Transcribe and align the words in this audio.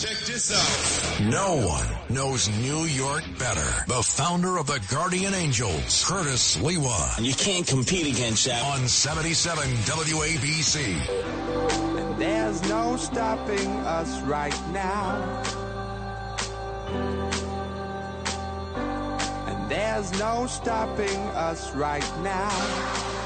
Check 0.00 0.16
this 0.20 0.50
out. 0.50 1.20
No 1.28 1.56
one 1.66 1.86
knows 2.08 2.48
New 2.60 2.84
York 2.84 3.22
better. 3.38 3.84
The 3.86 4.02
founder 4.02 4.56
of 4.56 4.66
the 4.66 4.80
Guardian 4.90 5.34
Angels, 5.34 6.04
Curtis 6.08 6.56
Sliwa. 6.56 7.18
And 7.18 7.26
you 7.26 7.34
can't 7.34 7.66
compete 7.66 8.06
against 8.06 8.46
that. 8.46 8.64
On 8.64 8.88
77 8.88 9.62
WABC. 9.62 10.96
And 11.98 12.18
there's 12.18 12.66
no 12.68 12.96
stopping 12.96 13.68
us 13.80 14.22
right 14.22 14.58
now. 14.72 15.42
And 19.48 19.70
there's 19.70 20.18
no 20.18 20.46
stopping 20.46 21.18
us 21.34 21.74
right 21.74 22.18
now. 22.22 23.19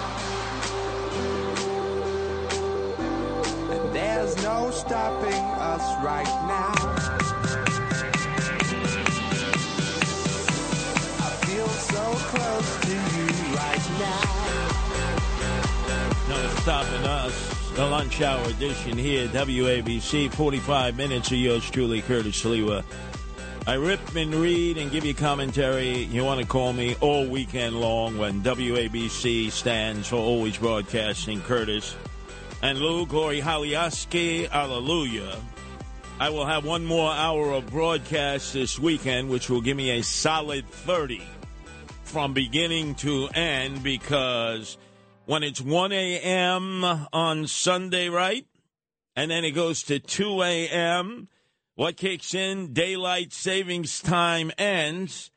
And 3.74 3.92
there's 3.92 4.36
no 4.40 4.70
stopping 4.70 5.32
us 5.58 5.82
right 6.04 6.24
now. 6.46 6.74
I 11.18 11.30
feel 11.44 11.66
so 11.66 12.02
close 12.30 12.70
to 12.82 12.92
you 12.92 13.26
right 13.56 13.86
now. 13.98 14.22
No 16.28 16.38
stopping 16.60 17.04
us. 17.04 17.34
The 17.74 17.84
lunch 17.84 18.20
hour 18.22 18.48
edition 18.48 18.96
here, 18.96 19.26
WABC. 19.26 20.32
45 20.32 20.96
minutes 20.96 21.32
of 21.32 21.38
yours 21.38 21.68
truly, 21.68 22.00
Curtis 22.00 22.40
Sliwa. 22.44 22.84
I 23.66 23.74
rip 23.74 24.14
and 24.14 24.32
read 24.36 24.78
and 24.78 24.92
give 24.92 25.04
you 25.04 25.14
commentary. 25.14 26.04
You 26.04 26.22
want 26.22 26.40
to 26.40 26.46
call 26.46 26.72
me 26.72 26.94
all 27.00 27.26
weekend 27.26 27.80
long 27.80 28.18
when 28.18 28.40
WABC 28.42 29.50
stands 29.50 30.06
for 30.06 30.16
Always 30.16 30.58
Broadcasting 30.58 31.40
Curtis. 31.40 31.96
And 32.64 32.78
Lou 32.78 33.04
Glory 33.04 33.42
Haliaski, 33.42 34.48
hallelujah. 34.48 35.38
I 36.18 36.30
will 36.30 36.46
have 36.46 36.64
one 36.64 36.82
more 36.82 37.12
hour 37.12 37.52
of 37.52 37.66
broadcast 37.66 38.54
this 38.54 38.78
weekend, 38.78 39.28
which 39.28 39.50
will 39.50 39.60
give 39.60 39.76
me 39.76 39.90
a 39.90 40.02
solid 40.02 40.66
30 40.70 41.20
from 42.04 42.32
beginning 42.32 42.94
to 42.94 43.28
end 43.34 43.82
because 43.82 44.78
when 45.26 45.42
it's 45.42 45.60
1 45.60 45.92
a.m. 45.92 46.84
on 47.12 47.46
Sunday, 47.48 48.08
right? 48.08 48.46
And 49.14 49.30
then 49.30 49.44
it 49.44 49.50
goes 49.50 49.82
to 49.82 49.98
2 49.98 50.40
a.m., 50.40 51.28
what 51.74 51.98
kicks 51.98 52.32
in? 52.32 52.72
Daylight 52.72 53.34
savings 53.34 54.00
time 54.00 54.50
ends, 54.56 55.30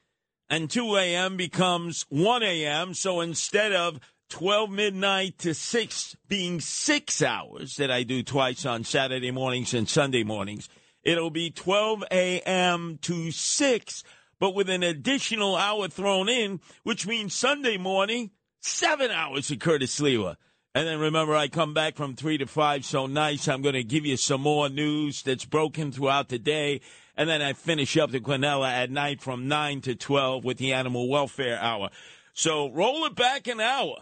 and 0.50 0.70
2 0.70 0.96
a.m. 0.96 1.36
becomes 1.36 2.06
1 2.08 2.42
a.m. 2.42 2.94
So 2.94 3.20
instead 3.20 3.74
of 3.74 4.00
12 4.30 4.70
midnight 4.70 5.38
to 5.40 5.54
6 5.54 6.18
being 6.28 6.60
six 6.60 7.22
hours 7.22 7.78
that 7.78 7.90
I 7.90 8.04
do 8.04 8.24
twice 8.24 8.66
on 8.66 8.84
Saturday 8.84 9.32
mornings 9.32 9.74
and 9.74 9.88
Sunday 9.88 10.24
mornings, 10.24 10.70
it'll 11.04 11.30
be 11.30 11.50
12 11.50 12.04
a.m. 12.12 13.00
to 13.04 13.32
6, 13.32 14.04
but 14.40 14.54
with 14.54 14.70
an 14.70 14.84
additional 14.84 15.56
hour 15.56 15.88
thrown 15.88 16.30
in, 16.30 16.60
which 16.84 17.08
means 17.08 17.34
Sunday 17.34 17.78
morning, 17.78 18.32
seven 18.60 19.12
hours 19.12 19.50
of 19.50 19.60
Curtis 19.60 20.00
Sliwa. 20.00 20.36
And 20.76 20.88
then 20.88 21.00
remember, 21.00 21.34
I 21.34 21.48
come 21.48 21.74
back 21.74 21.96
from 21.96 22.16
3 22.16 22.38
to 22.40 22.46
5, 22.46 22.86
so 22.86 23.08
nice. 23.08 23.48
I'm 23.48 23.64
going 23.64 23.74
to 23.74 23.84
give 23.84 24.06
you 24.06 24.18
some 24.18 24.42
more 24.42 24.70
news 24.70 25.24
that's 25.24 25.46
broken 25.46 25.92
throughout 25.92 26.30
the 26.30 26.38
day. 26.38 26.82
And 27.16 27.28
then 27.28 27.42
I 27.42 27.54
finish 27.54 27.98
up 27.98 28.12
the 28.12 28.20
Quinella 28.20 28.70
at 28.70 28.92
night 28.92 29.22
from 29.22 29.48
9 29.48 29.82
to 29.82 29.96
12 29.96 30.46
with 30.46 30.58
the 30.58 30.74
Animal 30.74 31.10
Welfare 31.10 31.58
Hour. 31.60 31.90
So 32.34 32.70
roll 32.70 33.06
it 33.06 33.16
back 33.16 33.48
an 33.48 33.60
hour 33.60 33.96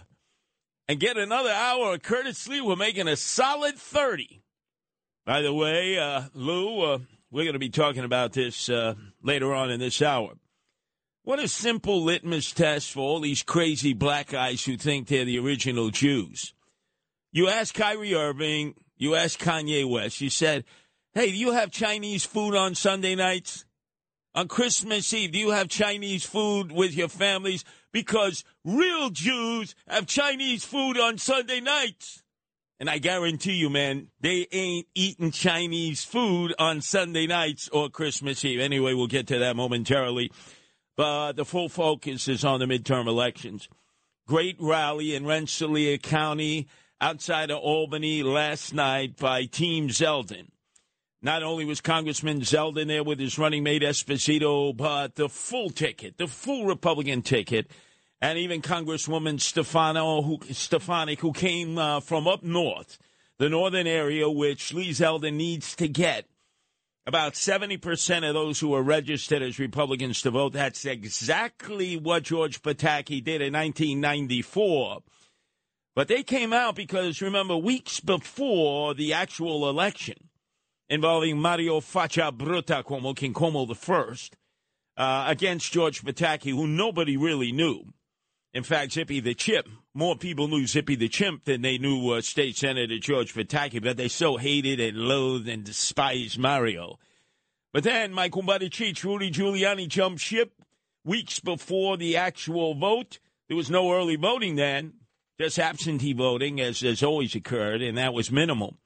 and 0.88 1.00
get 1.00 1.18
another 1.18 1.52
hour 1.52 1.94
of 1.94 2.04
Curtis 2.04 2.48
Lee. 2.48 2.62
We're 2.62 2.76
making 2.76 3.08
a 3.08 3.16
solid 3.16 3.78
30. 3.78 4.42
By 5.26 5.42
the 5.42 5.54
way, 5.54 5.98
uh, 5.98 6.24
Lou, 6.34 6.82
uh, 6.82 7.00
we're 7.32 7.44
going 7.44 7.54
to 7.54 7.60
be 7.60 7.70
talking 7.70 8.04
about 8.04 8.34
this 8.34 8.70
uh, 8.70 8.94
later 9.24 9.54
on 9.54 9.72
in 9.72 9.80
this 9.80 10.02
hour. 10.02 10.34
What 11.24 11.40
a 11.40 11.48
simple 11.48 12.04
litmus 12.04 12.52
test 12.52 12.92
for 12.92 13.00
all 13.00 13.20
these 13.20 13.42
crazy 13.42 13.94
black 13.94 14.30
guys 14.30 14.64
who 14.64 14.78
think 14.78 15.08
they're 15.08 15.26
the 15.26 15.40
original 15.40 15.90
Jews. 15.90 16.54
You 17.32 17.50
ask 17.50 17.74
Kyrie 17.74 18.14
Irving, 18.14 18.76
you 18.98 19.16
ask 19.16 19.40
Kanye 19.40 19.90
West, 19.90 20.22
you 20.22 20.30
said, 20.30 20.64
Hey, 21.16 21.32
do 21.32 21.38
you 21.38 21.54
have 21.54 21.72
Chinese 21.72 22.26
food 22.26 22.56
on 22.56 22.76
Sunday 22.76 23.16
nights? 23.16 23.66
On 24.36 24.48
Christmas 24.48 25.14
Eve, 25.14 25.32
do 25.32 25.40
you 25.40 25.52
have 25.52 25.70
Chinese 25.70 26.26
food 26.26 26.72
with 26.72 26.94
your 26.94 27.08
families? 27.08 27.64
Because 27.96 28.44
real 28.66 29.10
Jews 29.10 29.74
have 29.88 30.06
Chinese 30.06 30.66
food 30.66 31.00
on 31.00 31.18
Sunday 31.18 31.62
nights. 31.62 32.24
And 32.78 32.90
I 32.90 32.98
guarantee 32.98 33.54
you, 33.54 33.70
man, 33.70 34.10
they 34.20 34.48
ain't 34.52 34.88
eating 34.94 35.32
Chinese 35.32 36.04
food 36.04 36.54
on 36.60 36.82
Sunday 36.82 37.26
nights 37.26 37.70
or 37.70 37.90
Christmas 37.90 38.44
Eve. 38.44 38.60
Anyway, 38.60 38.94
we'll 38.94 39.08
get 39.08 39.28
to 39.28 39.40
that 39.40 39.56
momentarily. 39.56 40.30
But 40.98 41.38
the 41.38 41.46
full 41.46 41.70
focus 41.70 42.28
is 42.28 42.44
on 42.44 42.60
the 42.60 42.66
midterm 42.66 43.08
elections. 43.08 43.70
Great 44.28 44.58
rally 44.60 45.16
in 45.16 45.26
Rensselaer 45.26 45.98
County 45.98 46.68
outside 47.00 47.50
of 47.50 47.60
Albany 47.60 48.24
last 48.24 48.74
night 48.74 49.16
by 49.16 49.46
Team 49.46 49.88
Zeldin. 49.88 50.48
Not 51.22 51.44
only 51.44 51.66
was 51.66 51.82
Congressman 51.82 52.42
Zeldin 52.42 52.88
there 52.88 53.04
with 53.04 53.20
his 53.20 53.40
running 53.40 53.64
mate 53.64 53.82
Esposito, 53.82 54.78
but 54.78 55.16
the 55.16 55.28
full 55.28 55.72
ticket, 55.72 56.18
the 56.18 56.28
full 56.28 56.66
Republican 56.66 57.24
ticket, 57.24 57.72
and 58.22 58.38
even 58.38 58.62
Congresswoman 58.62 59.40
Stefano, 59.40 60.22
who, 60.22 60.40
Stefanik, 60.52 61.20
who 61.20 61.34
came 61.34 61.78
uh, 61.78 62.00
from 62.00 62.28
up 62.28 62.44
north, 62.44 62.98
the 63.38 63.50
northern 63.50 63.88
area, 63.88 64.30
which 64.30 64.74
Lee 64.74 64.92
Zeldin 64.92 65.34
needs 65.34 65.76
to 65.76 65.88
get 65.88 66.26
about 67.08 67.34
70% 67.34 68.28
of 68.28 68.34
those 68.34 68.60
who 68.60 68.74
are 68.74 68.82
registered 68.82 69.42
as 69.42 69.60
Republicans 69.60 70.22
to 70.24 70.32
vote. 70.32 70.54
That's 70.54 70.86
exactly 70.86 71.98
what 71.98 72.24
George 72.24 72.62
Pataki 72.62 73.24
did 73.24 73.42
in 73.42 73.54
1994. 73.54 75.04
But 75.96 76.08
they 76.08 76.24
came 76.24 76.52
out 76.52 76.76
because, 76.76 77.22
remember, 77.22 77.56
weeks 77.56 78.00
before 78.00 78.94
the 78.94 79.14
actual 79.14 79.70
election 79.70 80.30
involving 80.90 81.38
Mario 81.38 81.80
Faccia 81.80 82.36
Bruta 82.36 82.84
Cuomo, 82.84 83.16
King 83.16 83.34
Cuomo 83.34 83.68
the 83.68 83.76
first, 83.76 84.36
uh, 84.98 85.26
against 85.28 85.72
George 85.72 86.04
Pataki, 86.04 86.52
who 86.52 86.68
nobody 86.68 87.18
really 87.18 87.52
knew. 87.52 87.86
In 88.56 88.64
fact, 88.64 88.94
Zippy 88.94 89.20
the 89.20 89.34
Chimp, 89.34 89.68
more 89.94 90.16
people 90.16 90.48
knew 90.48 90.66
Zippy 90.66 90.96
the 90.96 91.10
Chimp 91.10 91.44
than 91.44 91.62
they 91.62 91.78
knew 91.78 92.12
uh, 92.12 92.22
State 92.22 92.56
Senator 92.56 92.98
George 93.00 93.34
Pataki, 93.34 93.84
but 93.84 93.98
they 93.98 94.08
so 94.08 94.38
hated 94.38 94.80
and 94.80 94.98
loathed 94.98 95.50
and 95.50 95.66
despised 95.66 96.40
Mario. 96.40 96.98
But 97.74 97.84
then 97.84 98.14
kumbaya 98.14 98.70
Cheech, 98.70 99.04
Rudy 99.04 99.30
Giuliani, 99.30 99.90
jumped 99.90 100.22
ship 100.22 100.54
weeks 101.04 101.42
before 101.42 101.98
the 101.98 102.16
actual 102.16 102.76
vote. 102.76 103.20
There 103.50 103.58
was 103.58 103.70
no 103.70 103.92
early 103.92 104.16
voting 104.16 104.56
then, 104.56 104.94
just 105.38 105.60
absentee 105.60 106.14
voting, 106.14 106.62
as 106.62 106.80
has 106.80 107.04
always 107.04 107.36
occurred, 107.36 107.82
and 107.82 107.98
that 107.98 108.14
was 108.14 108.32
minimal. 108.32 108.78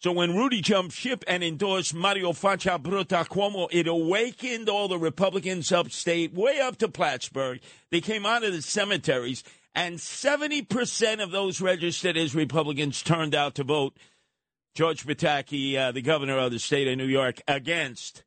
So 0.00 0.12
when 0.12 0.36
Rudy 0.36 0.60
jumped 0.60 0.94
ship 0.94 1.24
and 1.26 1.42
endorsed 1.42 1.92
Mario 1.92 2.30
Faccia 2.32 2.80
Bruta 2.80 3.26
Cuomo, 3.26 3.66
it 3.72 3.88
awakened 3.88 4.68
all 4.68 4.86
the 4.86 4.98
Republicans 4.98 5.72
upstate, 5.72 6.32
way 6.32 6.60
up 6.60 6.76
to 6.78 6.88
Plattsburgh. 6.88 7.58
They 7.90 8.00
came 8.00 8.24
out 8.24 8.44
of 8.44 8.52
the 8.52 8.62
cemeteries, 8.62 9.42
and 9.74 9.96
70% 9.96 11.20
of 11.20 11.32
those 11.32 11.60
registered 11.60 12.16
as 12.16 12.32
Republicans 12.32 13.02
turned 13.02 13.34
out 13.34 13.56
to 13.56 13.64
vote 13.64 13.96
George 14.76 15.04
Pataki, 15.04 15.76
uh, 15.76 15.90
the 15.90 16.00
governor 16.02 16.38
of 16.38 16.52
the 16.52 16.60
state 16.60 16.86
of 16.86 16.96
New 16.96 17.06
York, 17.06 17.40
against 17.48 18.22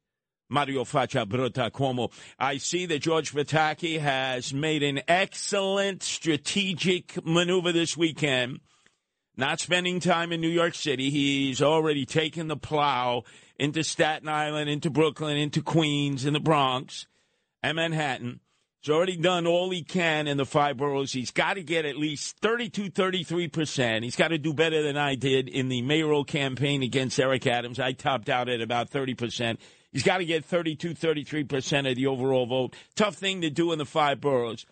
Mario 0.49 0.83
Faccia 0.83 1.25
Bruta 1.25 1.71
Cuomo. 1.71 2.11
I 2.37 2.57
see 2.57 2.85
that 2.87 2.99
George 2.99 3.33
Pataki 3.33 3.97
has 4.01 4.53
made 4.53 4.83
an 4.83 5.03
excellent 5.07 6.03
strategic 6.03 7.25
maneuver 7.25 7.71
this 7.71 7.95
weekend 7.95 8.59
not 9.37 9.59
spending 9.59 9.99
time 9.99 10.31
in 10.31 10.41
New 10.41 10.49
York 10.49 10.75
City. 10.75 11.09
He's 11.09 11.61
already 11.61 12.05
taken 12.05 12.47
the 12.47 12.57
plow 12.57 13.23
into 13.57 13.83
Staten 13.83 14.27
Island, 14.27 14.69
into 14.69 14.89
Brooklyn, 14.89 15.37
into 15.37 15.61
Queens, 15.61 16.25
in 16.25 16.33
the 16.33 16.39
Bronx, 16.39 17.07
and 17.63 17.75
Manhattan. 17.75 18.39
He's 18.81 18.89
already 18.89 19.15
done 19.15 19.45
all 19.45 19.69
he 19.69 19.83
can 19.83 20.27
in 20.27 20.37
the 20.37 20.45
five 20.45 20.77
boroughs. 20.77 21.13
He's 21.13 21.29
got 21.29 21.53
to 21.53 21.63
get 21.63 21.85
at 21.85 21.97
least 21.97 22.37
32, 22.39 22.89
33%. 22.89 24.03
He's 24.03 24.15
got 24.15 24.29
to 24.29 24.39
do 24.39 24.55
better 24.55 24.81
than 24.81 24.97
I 24.97 25.13
did 25.13 25.47
in 25.47 25.69
the 25.69 25.83
mayoral 25.83 26.23
campaign 26.23 26.81
against 26.81 27.19
Eric 27.19 27.45
Adams. 27.45 27.79
I 27.79 27.91
topped 27.91 28.27
out 28.27 28.49
at 28.49 28.59
about 28.59 28.89
30%. 28.89 29.59
He's 29.91 30.01
got 30.01 30.17
to 30.17 30.25
get 30.25 30.45
32, 30.45 30.95
33% 30.95 31.89
of 31.89 31.95
the 31.95 32.07
overall 32.07 32.47
vote. 32.47 32.75
Tough 32.95 33.15
thing 33.15 33.41
to 33.41 33.51
do 33.51 33.71
in 33.71 33.77
the 33.77 33.85
five 33.85 34.19
boroughs. 34.19 34.65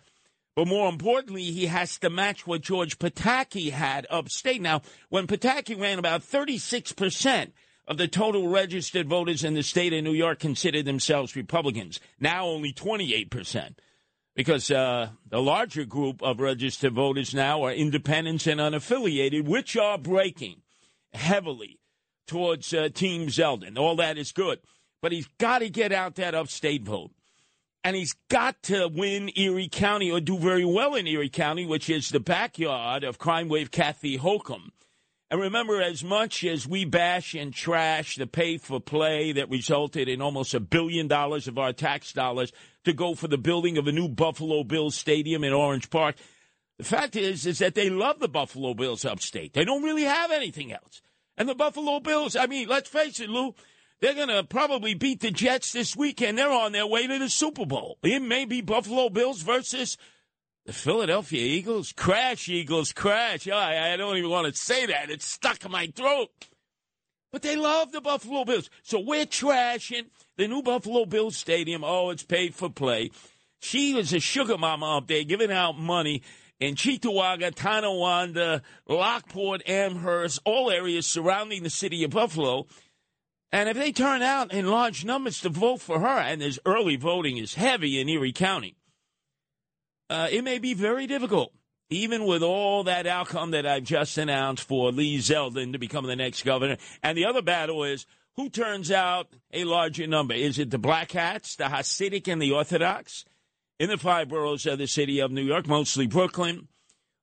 But 0.59 0.67
more 0.67 0.89
importantly, 0.89 1.43
he 1.43 1.67
has 1.67 1.97
to 1.99 2.09
match 2.09 2.45
what 2.45 2.59
George 2.59 2.99
Pataki 2.99 3.71
had 3.71 4.05
upstate. 4.09 4.61
Now, 4.61 4.81
when 5.07 5.25
Pataki 5.25 5.79
ran 5.79 5.99
about 5.99 6.21
36%, 6.21 7.51
of 7.87 7.97
the 7.97 8.09
total 8.09 8.49
registered 8.49 9.07
voters 9.07 9.45
in 9.45 9.53
the 9.53 9.63
state 9.63 9.93
of 9.93 10.03
New 10.03 10.11
York 10.11 10.39
considered 10.39 10.83
themselves 10.83 11.37
Republicans. 11.37 12.01
Now 12.19 12.45
only 12.45 12.73
28% 12.73 13.75
because 14.35 14.69
uh, 14.69 15.11
the 15.29 15.41
larger 15.41 15.85
group 15.85 16.21
of 16.21 16.41
registered 16.41 16.93
voters 16.93 17.33
now 17.33 17.63
are 17.63 17.71
independents 17.71 18.45
and 18.45 18.59
unaffiliated, 18.59 19.45
which 19.45 19.77
are 19.77 19.97
breaking 19.97 20.57
heavily 21.13 21.79
towards 22.27 22.73
uh, 22.73 22.89
Team 22.93 23.27
Zeldin. 23.27 23.77
All 23.79 23.95
that 23.95 24.17
is 24.17 24.33
good. 24.33 24.59
But 25.01 25.13
he's 25.13 25.29
got 25.37 25.59
to 25.59 25.69
get 25.69 25.93
out 25.93 26.15
that 26.15 26.35
upstate 26.35 26.83
vote. 26.83 27.11
And 27.83 27.95
he's 27.95 28.15
got 28.29 28.61
to 28.63 28.87
win 28.87 29.31
Erie 29.35 29.69
County 29.69 30.11
or 30.11 30.19
do 30.19 30.37
very 30.37 30.65
well 30.65 30.95
in 30.95 31.07
Erie 31.07 31.29
County, 31.29 31.65
which 31.65 31.89
is 31.89 32.09
the 32.09 32.19
backyard 32.19 33.03
of 33.03 33.17
crime 33.17 33.47
wave 33.47 33.71
Kathy 33.71 34.17
Hochul. 34.17 34.69
And 35.31 35.39
remember, 35.39 35.79
as 35.81 36.03
much 36.03 36.43
as 36.43 36.67
we 36.67 36.85
bash 36.85 37.35
and 37.35 37.53
trash 37.53 38.15
the 38.15 38.25
pay 38.25 38.57
for 38.57 38.79
play 38.79 39.31
that 39.33 39.49
resulted 39.49 40.09
in 40.09 40.21
almost 40.21 40.55
a 40.55 40.59
billion 40.59 41.07
dollars 41.07 41.47
of 41.47 41.59
our 41.59 41.71
tax 41.71 42.13
dollars 42.13 42.51
to 42.83 42.93
go 42.93 43.13
for 43.13 43.27
the 43.27 43.37
building 43.37 43.77
of 43.77 43.87
a 43.87 43.91
new 43.91 44.07
Buffalo 44.07 44.63
Bills 44.63 44.95
stadium 44.95 45.43
in 45.43 45.53
Orchard 45.53 45.89
Park. 45.91 46.15
The 46.79 46.83
fact 46.83 47.15
is, 47.15 47.45
is 47.45 47.59
that 47.59 47.75
they 47.75 47.89
love 47.89 48.19
the 48.19 48.27
Buffalo 48.27 48.73
Bills 48.73 49.05
upstate. 49.05 49.53
They 49.53 49.65
don't 49.65 49.83
really 49.83 50.05
have 50.05 50.31
anything 50.31 50.73
else. 50.73 51.01
And 51.37 51.47
the 51.47 51.55
Buffalo 51.55 51.99
Bills, 51.99 52.35
I 52.35 52.47
mean, 52.47 52.67
let's 52.67 52.89
face 52.89 53.19
it, 53.19 53.29
Lou, 53.29 53.53
they're 54.01 54.13
going 54.13 54.29
to 54.29 54.43
probably 54.43 54.93
beat 54.93 55.19
the 55.19 55.31
Jets 55.31 55.71
this 55.73 55.95
weekend. 55.95 56.37
They're 56.37 56.51
on 56.51 56.71
their 56.71 56.87
way 56.87 57.07
to 57.07 57.19
the 57.19 57.29
Super 57.29 57.65
Bowl. 57.65 57.97
It 58.03 58.21
may 58.21 58.45
be 58.45 58.61
Buffalo 58.61 59.09
Bills 59.09 59.41
versus 59.41 59.97
the 60.65 60.73
Philadelphia 60.73 61.41
Eagles. 61.41 61.91
Crash, 61.91 62.47
Eagles, 62.47 62.93
crash. 62.93 63.47
I, 63.47 63.93
I 63.93 63.97
don't 63.97 64.17
even 64.17 64.29
want 64.29 64.53
to 64.53 64.59
say 64.59 64.85
that. 64.85 65.09
It's 65.09 65.25
stuck 65.25 65.65
in 65.65 65.71
my 65.71 65.87
throat. 65.87 66.29
But 67.31 67.41
they 67.41 67.55
love 67.55 67.91
the 67.91 68.01
Buffalo 68.01 68.45
Bills. 68.45 68.69
So 68.83 68.99
we're 68.99 69.25
trashing 69.25 70.07
the 70.37 70.47
new 70.47 70.63
Buffalo 70.63 71.05
Bills 71.05 71.37
Stadium. 71.37 71.83
Oh, 71.83 72.09
it's 72.09 72.23
paid 72.23 72.55
for 72.55 72.69
play. 72.69 73.11
She 73.59 73.93
was 73.93 74.13
a 74.13 74.19
sugar 74.19 74.57
mama 74.57 74.97
up 74.97 75.07
there 75.07 75.23
giving 75.25 75.51
out 75.51 75.77
money 75.77 76.23
in 76.59 76.75
Cheektowaga, 76.75 77.53
Tonawanda, 77.53 78.61
Lockport, 78.87 79.61
Amherst, 79.67 80.39
all 80.45 80.71
areas 80.71 81.05
surrounding 81.05 81.63
the 81.63 81.69
city 81.69 82.03
of 82.03 82.11
Buffalo. 82.11 82.67
And 83.51 83.67
if 83.67 83.75
they 83.75 83.91
turn 83.91 84.21
out 84.21 84.53
in 84.53 84.67
large 84.67 85.03
numbers 85.03 85.41
to 85.41 85.49
vote 85.49 85.81
for 85.81 85.99
her, 85.99 86.19
and 86.19 86.41
this 86.41 86.59
early 86.65 86.95
voting 86.95 87.37
is 87.37 87.55
heavy 87.55 87.99
in 87.99 88.07
Erie 88.09 88.31
County, 88.31 88.75
uh, 90.09 90.27
it 90.31 90.43
may 90.43 90.59
be 90.59 90.73
very 90.73 91.07
difficult 91.07 91.53
even 91.89 92.25
with 92.25 92.43
all 92.43 92.83
that 92.83 93.07
outcome 93.07 93.51
that 93.51 93.65
I've 93.65 93.83
just 93.83 94.17
announced 94.17 94.67
for 94.67 94.91
Lee 94.91 95.17
Zeldin 95.17 95.73
to 95.73 95.79
become 95.79 96.05
the 96.05 96.15
next 96.15 96.43
governor. 96.43 96.77
And 97.01 97.17
the 97.17 97.25
other 97.25 97.41
battle 97.41 97.83
is 97.83 98.05
who 98.35 98.49
turns 98.49 98.91
out 98.91 99.27
a 99.51 99.63
larger 99.63 100.05
number? 100.05 100.33
Is 100.33 100.59
it 100.59 100.69
the 100.69 100.77
Black 100.77 101.11
Hats, 101.11 101.55
the 101.55 101.65
Hasidic, 101.65 102.31
and 102.31 102.41
the 102.41 102.51
Orthodox 102.51 103.25
in 103.79 103.89
the 103.89 103.97
five 103.97 104.29
boroughs 104.29 104.65
of 104.65 104.77
the 104.77 104.87
city 104.87 105.19
of 105.19 105.31
New 105.31 105.41
York, 105.41 105.67
mostly 105.67 106.05
Brooklyn, 106.05 106.67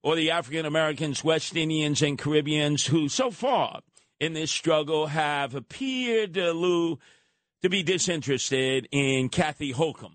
or 0.02 0.16
the 0.16 0.30
African 0.30 0.66
Americans, 0.66 1.22
West 1.22 1.56
Indians, 1.56 2.02
and 2.02 2.18
Caribbeans 2.18 2.86
who 2.86 3.08
so 3.08 3.30
far 3.30 3.80
in 4.20 4.32
this 4.32 4.50
struggle 4.50 5.06
have 5.06 5.54
appeared, 5.54 6.38
uh, 6.38 6.50
Lou, 6.50 6.98
to 7.62 7.68
be 7.68 7.82
disinterested 7.82 8.88
in 8.92 9.28
Kathy 9.28 9.72
Hochul. 9.72 10.12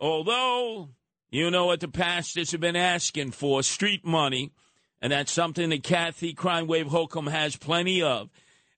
Although 0.00 0.90
you 1.30 1.50
know 1.50 1.66
what 1.66 1.80
the 1.80 1.88
pastors 1.88 2.52
have 2.52 2.60
been 2.60 2.76
asking 2.76 3.32
for 3.32 3.62
street 3.62 4.04
money. 4.04 4.52
And 5.00 5.12
that's 5.12 5.30
something 5.30 5.68
that 5.70 5.82
Kathy 5.82 6.32
Crime 6.32 6.66
Wave 6.66 6.86
Hochul 6.86 7.30
has 7.30 7.54
plenty 7.54 8.02
of. 8.02 8.30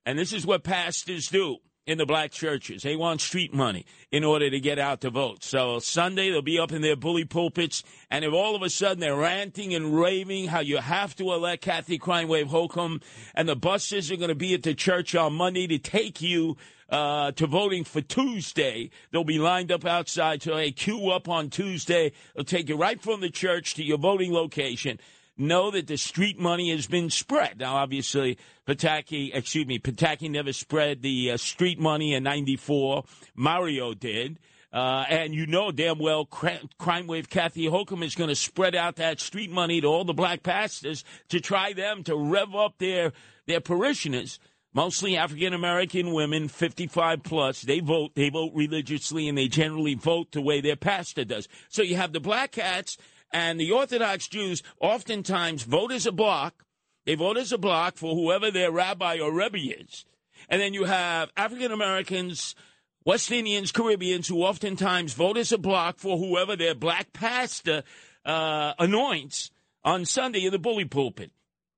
And 0.05 0.19
this 0.19 0.33
is 0.33 0.45
what 0.45 0.65
pastors 0.65 1.29
do 1.29 1.59
in 1.91 1.99
the 1.99 2.07
black 2.07 2.31
churches. 2.31 2.85
They 2.85 2.95
want 2.95 3.21
street 3.21 3.53
money 3.53 3.85
in 4.13 4.23
order 4.23 4.49
to 4.49 4.61
get 4.61 4.79
out 4.79 5.01
to 5.01 5.11
vote. 5.11 5.43
So 5.43 5.81
Sunday 5.81 6.31
they'll 6.31 6.41
be 6.41 6.61
up 6.61 6.71
in 6.71 6.83
their 6.83 6.95
bully 6.95 7.25
pulpits, 7.25 7.83
and 8.13 8.25
if 8.25 8.33
all 8.33 8.55
of 8.55 8.63
a 8.63 8.71
sudden 8.71 9.01
they're 9.01 9.17
ranting 9.17 9.75
and 9.75 9.99
raving 9.99 10.47
how 10.47 10.61
you 10.61 10.77
have 10.77 11.17
to 11.17 11.33
elect 11.33 11.65
Kathy 11.65 11.99
Crime 11.99 12.29
Wave 12.29 12.47
Hochul, 12.47 13.03
and 13.35 13.49
the 13.49 13.57
buses 13.57 14.13
are 14.13 14.17
going 14.17 14.29
to 14.29 14.37
be 14.37 14.55
at 14.55 14.63
the 14.63 14.73
church 14.73 15.17
on 15.17 15.33
Monday 15.33 15.67
to 15.67 15.79
take 15.79 16.23
you 16.23 16.57
uh, 16.91 17.33
to 17.33 17.49
voting 17.49 17.83
for 17.83 18.01
Tuesday. 18.01 18.91
They'll 19.11 19.25
be 19.25 19.41
lined 19.41 19.73
up 19.73 19.85
outside. 19.85 20.43
So, 20.43 20.57
hey, 20.57 20.71
queue 20.71 21.11
up 21.11 21.29
on 21.29 21.51
Tuesday. 21.51 22.13
They'll 22.37 22.45
take 22.45 22.69
you 22.69 22.77
right 22.77 23.01
from 23.01 23.21
the 23.21 23.31
church 23.31 23.75
to 23.75 23.83
your 23.83 23.99
voting 23.99 24.33
location. 24.33 25.01
Know 25.37 25.71
that 25.71 25.87
the 25.87 25.97
street 25.97 26.39
money 26.39 26.71
has 26.71 26.87
been 26.87 27.09
spread. 27.09 27.61
Now, 27.61 27.77
obviously, 27.77 28.37
Pataki, 28.67 29.31
excuse 29.33 29.67
me, 29.67 29.79
Pataki 29.79 30.31
never 30.31 30.53
spread 30.53 31.03
the 31.03 31.33
uh, 31.33 31.37
street 31.39 31.79
money 31.79 32.13
in 32.13 32.23
94. 32.25 33.05
Mario 33.35 33.95
did. 33.95 34.39
Uh, 34.73 35.05
and 35.09 35.35
you 35.35 35.49
know 35.49 35.73
damn 35.73 35.99
well 35.99 36.25
crime 36.25 37.09
wave 37.09 37.29
Kathy 37.29 37.67
Hochul 37.67 38.05
is 38.05 38.15
going 38.15 38.29
to 38.29 38.37
spread 38.37 38.77
out 38.77 38.95
that 38.97 39.19
street 39.19 39.51
money 39.51 39.81
to 39.81 39.89
all 39.89 40.05
the 40.05 40.15
black 40.15 40.45
pastors 40.45 41.03
to 41.29 41.41
try 41.41 41.73
them 41.73 42.05
to 42.05 42.15
rev 42.15 42.55
up 42.55 42.79
their 42.79 43.13
their 43.49 43.61
parishioners 43.61 44.39
mostly 44.73 45.17
African 45.17 45.53
American 45.53 46.13
women, 46.13 46.49
55 46.49 47.23
plus. 47.23 47.63
They 47.63 47.81
vote. 47.81 48.13
They 48.15 48.31
vote 48.31 48.53
religiously, 48.55 49.29
and 49.29 49.37
they 49.37 49.49
generally 49.49 49.95
vote 49.95 50.33
the 50.33 50.43
way 50.43 50.61
their 50.61 50.77
pastor 50.77 51.25
does. 51.25 51.49
So 51.69 51.83
you 51.83 51.97
have 51.97 52.13
the 52.13 52.21
black 52.21 52.55
hats 52.55 52.97
and 53.33 53.61
the 53.61 53.73
Orthodox 53.73 54.29
Jews. 54.29 54.63
Oftentimes 54.81 55.63
vote 55.63 55.93
as 55.93 56.07
a 56.07 56.13
block. 56.13 56.65
They 57.07 57.15
vote 57.15 57.39
as 57.39 57.53
a 57.53 57.59
block 57.59 57.97
for 57.97 58.15
whoever 58.15 58.51
their 58.51 58.71
rabbi 58.71 59.19
or 59.19 59.33
rebbe 59.33 59.59
is, 59.59 60.05
and 60.49 60.61
then 60.61 60.75
you 60.75 60.85
have 60.85 61.31
African 61.37 61.73
Americans. 61.73 62.55
West 63.03 63.33
Indians, 63.33 63.73
Caribbeans, 63.73 64.29
who 64.29 64.43
oftentimes 64.43 65.15
vote 65.15 65.39
as 65.39 65.53
a 65.53 65.59
block 65.59 65.99
for 65.99 66.19
whoever 66.19 66.55
their 66.55 66.75
black 66.75 67.15
pastor 67.15 67.83
uh, 68.27 68.75
anoints 68.79 69.51
on 69.83 70.05
Sunday 70.05 70.45
in 70.45 70.53
the 70.53 70.59
bully 70.59 70.85
pulpit. 70.85 71.31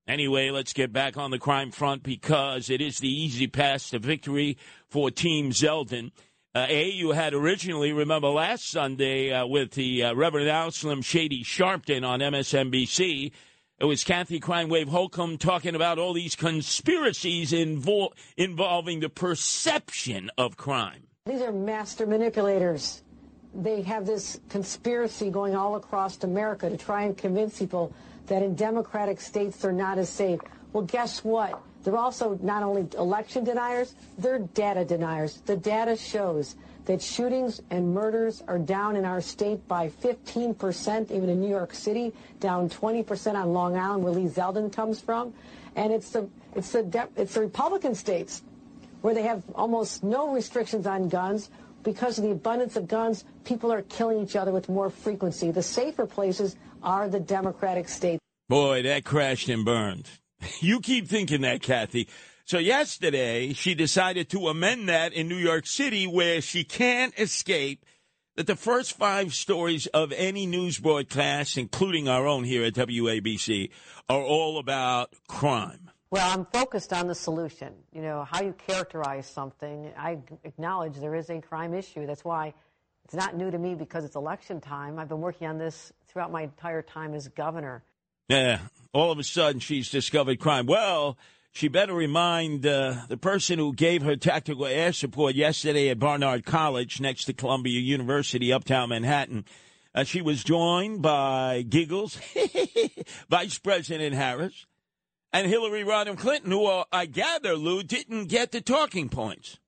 Anyway, 0.08 0.50
let's 0.50 0.72
get 0.72 0.92
back 0.92 1.16
on 1.16 1.30
the 1.30 1.38
crime 1.38 1.70
front 1.70 2.02
because 2.02 2.70
it 2.70 2.80
is 2.80 2.98
the 2.98 3.08
easy 3.08 3.46
path 3.46 3.90
to 3.90 4.00
victory 4.00 4.58
for 4.88 5.10
Team 5.10 5.50
Zeldin. 5.50 6.10
Uh, 6.54 6.66
a, 6.68 6.90
you 6.90 7.12
had 7.12 7.32
originally, 7.32 7.94
remember 7.94 8.28
last 8.28 8.68
Sunday 8.68 9.32
uh, 9.32 9.46
with 9.46 9.70
the 9.70 10.04
uh, 10.04 10.14
Reverend 10.14 10.50
Al-Slim 10.50 11.00
Shady 11.00 11.42
Sharpton 11.42 12.06
on 12.06 12.20
MSNBC, 12.20 13.32
it 13.78 13.84
was 13.86 14.04
Kathy 14.04 14.38
Crime 14.38 14.68
Wave 14.68 14.88
Hochul 14.88 15.38
talking 15.38 15.74
about 15.74 15.98
all 15.98 16.12
these 16.12 16.36
conspiracies 16.36 17.52
invo- 17.52 18.10
involving 18.36 19.00
the 19.00 19.08
perception 19.08 20.30
of 20.36 20.58
crime. 20.58 21.04
These 21.24 21.40
are 21.40 21.52
master 21.52 22.06
manipulators. 22.06 23.02
They 23.54 23.80
have 23.82 24.04
this 24.04 24.38
conspiracy 24.50 25.30
going 25.30 25.56
all 25.56 25.76
across 25.76 26.22
America 26.22 26.68
to 26.68 26.76
try 26.76 27.04
and 27.04 27.16
convince 27.16 27.58
people 27.58 27.94
that 28.26 28.42
in 28.42 28.54
democratic 28.56 29.22
states 29.22 29.56
they're 29.56 29.72
not 29.72 29.96
as 29.96 30.10
safe. 30.10 30.40
Well, 30.74 30.84
guess 30.84 31.24
what? 31.24 31.62
They're 31.82 31.96
also 31.96 32.38
not 32.42 32.62
only 32.62 32.86
election 32.96 33.44
deniers, 33.44 33.94
they're 34.18 34.38
data 34.38 34.84
deniers. 34.84 35.42
The 35.46 35.56
data 35.56 35.96
shows 35.96 36.56
that 36.84 37.00
shootings 37.00 37.60
and 37.70 37.94
murders 37.94 38.42
are 38.48 38.58
down 38.58 38.96
in 38.96 39.04
our 39.04 39.20
state 39.20 39.66
by 39.68 39.88
15%, 39.88 41.10
even 41.10 41.28
in 41.28 41.40
New 41.40 41.48
York 41.48 41.74
City, 41.74 42.12
down 42.40 42.68
20% 42.68 43.34
on 43.34 43.52
Long 43.52 43.76
Island, 43.76 44.02
where 44.02 44.12
Lee 44.12 44.28
Zeldin 44.28 44.72
comes 44.72 45.00
from. 45.00 45.32
And 45.76 45.92
it's 45.92 46.10
the, 46.10 46.28
it's 46.54 46.72
the, 46.72 47.08
it's 47.16 47.34
the 47.34 47.40
Republican 47.40 47.94
states 47.94 48.42
where 49.00 49.14
they 49.14 49.22
have 49.22 49.42
almost 49.54 50.02
no 50.02 50.32
restrictions 50.32 50.86
on 50.86 51.08
guns. 51.08 51.50
Because 51.82 52.18
of 52.18 52.24
the 52.24 52.30
abundance 52.30 52.76
of 52.76 52.86
guns, 52.86 53.24
people 53.44 53.72
are 53.72 53.82
killing 53.82 54.22
each 54.22 54.36
other 54.36 54.52
with 54.52 54.68
more 54.68 54.88
frequency. 54.88 55.50
The 55.50 55.62
safer 55.62 56.06
places 56.06 56.56
are 56.82 57.08
the 57.08 57.18
Democratic 57.18 57.88
states. 57.88 58.20
Boy, 58.48 58.82
that 58.82 59.04
crashed 59.04 59.48
and 59.48 59.64
burned. 59.64 60.08
You 60.60 60.80
keep 60.80 61.08
thinking 61.08 61.42
that, 61.42 61.62
Kathy. 61.62 62.08
So 62.44 62.58
yesterday, 62.58 63.52
she 63.52 63.74
decided 63.74 64.28
to 64.30 64.48
amend 64.48 64.88
that 64.88 65.12
in 65.12 65.28
New 65.28 65.36
York 65.36 65.66
City, 65.66 66.06
where 66.06 66.40
she 66.40 66.64
can't 66.64 67.16
escape 67.18 67.84
that 68.36 68.46
the 68.46 68.56
first 68.56 68.96
five 68.96 69.34
stories 69.34 69.86
of 69.88 70.12
any 70.12 70.46
news 70.46 70.78
broadcast, 70.78 71.56
including 71.56 72.08
our 72.08 72.26
own 72.26 72.44
here 72.44 72.64
at 72.64 72.74
WABC, 72.74 73.70
are 74.08 74.22
all 74.22 74.58
about 74.58 75.14
crime. 75.28 75.90
Well, 76.10 76.30
I'm 76.30 76.46
focused 76.46 76.92
on 76.92 77.06
the 77.06 77.14
solution. 77.14 77.72
You 77.92 78.02
know, 78.02 78.26
how 78.30 78.42
you 78.42 78.54
characterize 78.66 79.26
something. 79.26 79.90
I 79.96 80.18
acknowledge 80.44 80.96
there 80.96 81.14
is 81.14 81.30
a 81.30 81.40
crime 81.40 81.72
issue. 81.74 82.06
That's 82.06 82.24
why 82.24 82.54
It's 83.04 83.14
not 83.14 83.36
new 83.36 83.50
to 83.50 83.58
me 83.58 83.74
because 83.74 84.04
it's 84.04 84.16
election 84.16 84.60
time. 84.60 84.98
I've 84.98 85.08
been 85.08 85.20
working 85.20 85.46
on 85.46 85.58
this 85.58 85.92
throughout 86.06 86.30
my 86.30 86.42
entire 86.42 86.82
time 86.82 87.14
as 87.14 87.28
governor. 87.28 87.82
Yeah, 88.28 88.58
all 88.92 89.10
of 89.10 89.18
a 89.18 89.24
sudden 89.24 89.60
she's 89.60 89.90
discovered 89.90 90.38
crime. 90.38 90.66
Well, 90.66 91.16
she 91.52 91.68
better 91.68 91.94
remind 91.94 92.66
uh, 92.66 93.02
the 93.08 93.16
person 93.16 93.58
who 93.58 93.74
gave 93.74 94.02
her 94.02 94.16
tactical 94.16 94.66
air 94.66 94.92
support 94.92 95.34
yesterday 95.34 95.90
at 95.90 95.98
Barnard 95.98 96.44
College 96.44 97.00
next 97.00 97.26
to 97.26 97.32
Columbia 97.32 97.78
University, 97.78 98.52
uptown 98.52 98.88
Manhattan. 98.88 99.44
Uh, 99.94 100.04
she 100.04 100.22
was 100.22 100.42
joined 100.42 101.02
by 101.02 101.62
Giggles, 101.68 102.18
Vice 103.30 103.58
President 103.58 104.14
Harris, 104.14 104.66
and 105.32 105.46
Hillary 105.46 105.84
Rodham 105.84 106.16
Clinton, 106.16 106.50
who 106.50 106.66
uh, 106.66 106.84
I 106.90 107.04
gather, 107.06 107.54
Lou, 107.54 107.82
didn't 107.82 108.26
get 108.26 108.52
the 108.52 108.62
talking 108.62 109.10
points. 109.10 109.58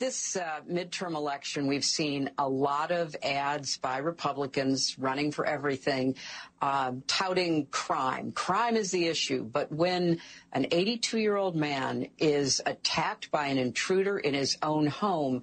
This 0.00 0.34
uh, 0.34 0.60
midterm 0.66 1.14
election, 1.14 1.66
we've 1.66 1.84
seen 1.84 2.30
a 2.38 2.48
lot 2.48 2.90
of 2.90 3.14
ads 3.22 3.76
by 3.76 3.98
Republicans 3.98 4.98
running 4.98 5.30
for 5.30 5.44
everything, 5.44 6.16
um, 6.62 7.02
touting 7.06 7.66
crime. 7.66 8.32
Crime 8.32 8.76
is 8.76 8.92
the 8.92 9.08
issue, 9.08 9.44
but 9.44 9.70
when 9.70 10.18
an 10.54 10.68
82 10.70 11.18
year 11.18 11.36
old 11.36 11.54
man 11.54 12.06
is 12.16 12.62
attacked 12.64 13.30
by 13.30 13.48
an 13.48 13.58
intruder 13.58 14.16
in 14.16 14.32
his 14.32 14.56
own 14.62 14.86
home, 14.86 15.42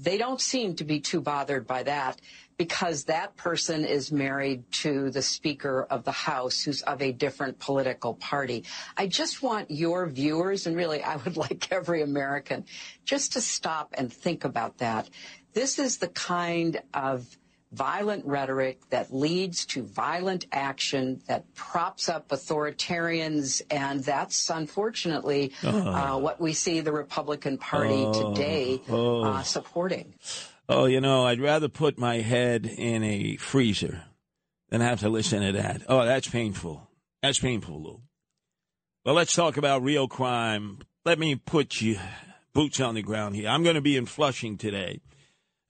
they 0.00 0.18
don't 0.18 0.40
seem 0.40 0.74
to 0.74 0.84
be 0.84 0.98
too 0.98 1.20
bothered 1.20 1.68
by 1.68 1.84
that 1.84 2.20
because 2.62 3.06
that 3.06 3.36
person 3.36 3.84
is 3.84 4.12
married 4.12 4.62
to 4.70 5.10
the 5.10 5.20
Speaker 5.20 5.84
of 5.90 6.04
the 6.04 6.12
House 6.12 6.62
who's 6.62 6.80
of 6.82 7.02
a 7.02 7.10
different 7.10 7.58
political 7.58 8.14
party. 8.14 8.62
I 8.96 9.08
just 9.08 9.42
want 9.42 9.68
your 9.68 10.06
viewers, 10.06 10.68
and 10.68 10.76
really 10.76 11.02
I 11.02 11.16
would 11.16 11.36
like 11.44 11.72
every 11.72 12.02
American, 12.02 12.64
just 13.04 13.32
to 13.32 13.40
stop 13.40 13.94
and 13.98 14.12
think 14.12 14.44
about 14.44 14.78
that. 14.78 15.10
This 15.54 15.80
is 15.80 15.96
the 15.96 16.06
kind 16.06 16.80
of 16.94 17.36
violent 17.72 18.24
rhetoric 18.26 18.78
that 18.90 19.12
leads 19.12 19.66
to 19.66 19.82
violent 19.82 20.46
action 20.52 21.20
that 21.26 21.52
props 21.56 22.08
up 22.08 22.28
authoritarians, 22.28 23.60
and 23.72 24.04
that's 24.04 24.50
unfortunately 24.50 25.50
uh, 25.64 26.16
what 26.16 26.40
we 26.40 26.52
see 26.52 26.78
the 26.78 26.92
Republican 26.92 27.58
Party 27.58 28.06
today 28.12 28.80
uh, 28.88 29.42
supporting. 29.42 30.14
Oh, 30.74 30.86
you 30.86 31.02
know, 31.02 31.26
I'd 31.26 31.38
rather 31.38 31.68
put 31.68 31.98
my 31.98 32.20
head 32.20 32.64
in 32.64 33.04
a 33.04 33.36
freezer 33.36 34.04
than 34.70 34.80
have 34.80 35.00
to 35.00 35.10
listen 35.10 35.42
to 35.42 35.52
that. 35.52 35.82
Oh, 35.86 36.06
that's 36.06 36.28
painful. 36.28 36.88
That's 37.22 37.38
painful, 37.38 37.82
Lou. 37.82 38.00
Well, 39.04 39.14
let's 39.14 39.34
talk 39.34 39.58
about 39.58 39.82
real 39.82 40.08
crime. 40.08 40.78
Let 41.04 41.18
me 41.18 41.36
put 41.36 41.82
you 41.82 41.98
boots 42.54 42.80
on 42.80 42.94
the 42.94 43.02
ground 43.02 43.36
here. 43.36 43.50
I'm 43.50 43.62
going 43.62 43.74
to 43.74 43.82
be 43.82 43.98
in 43.98 44.06
Flushing 44.06 44.56
today 44.56 45.02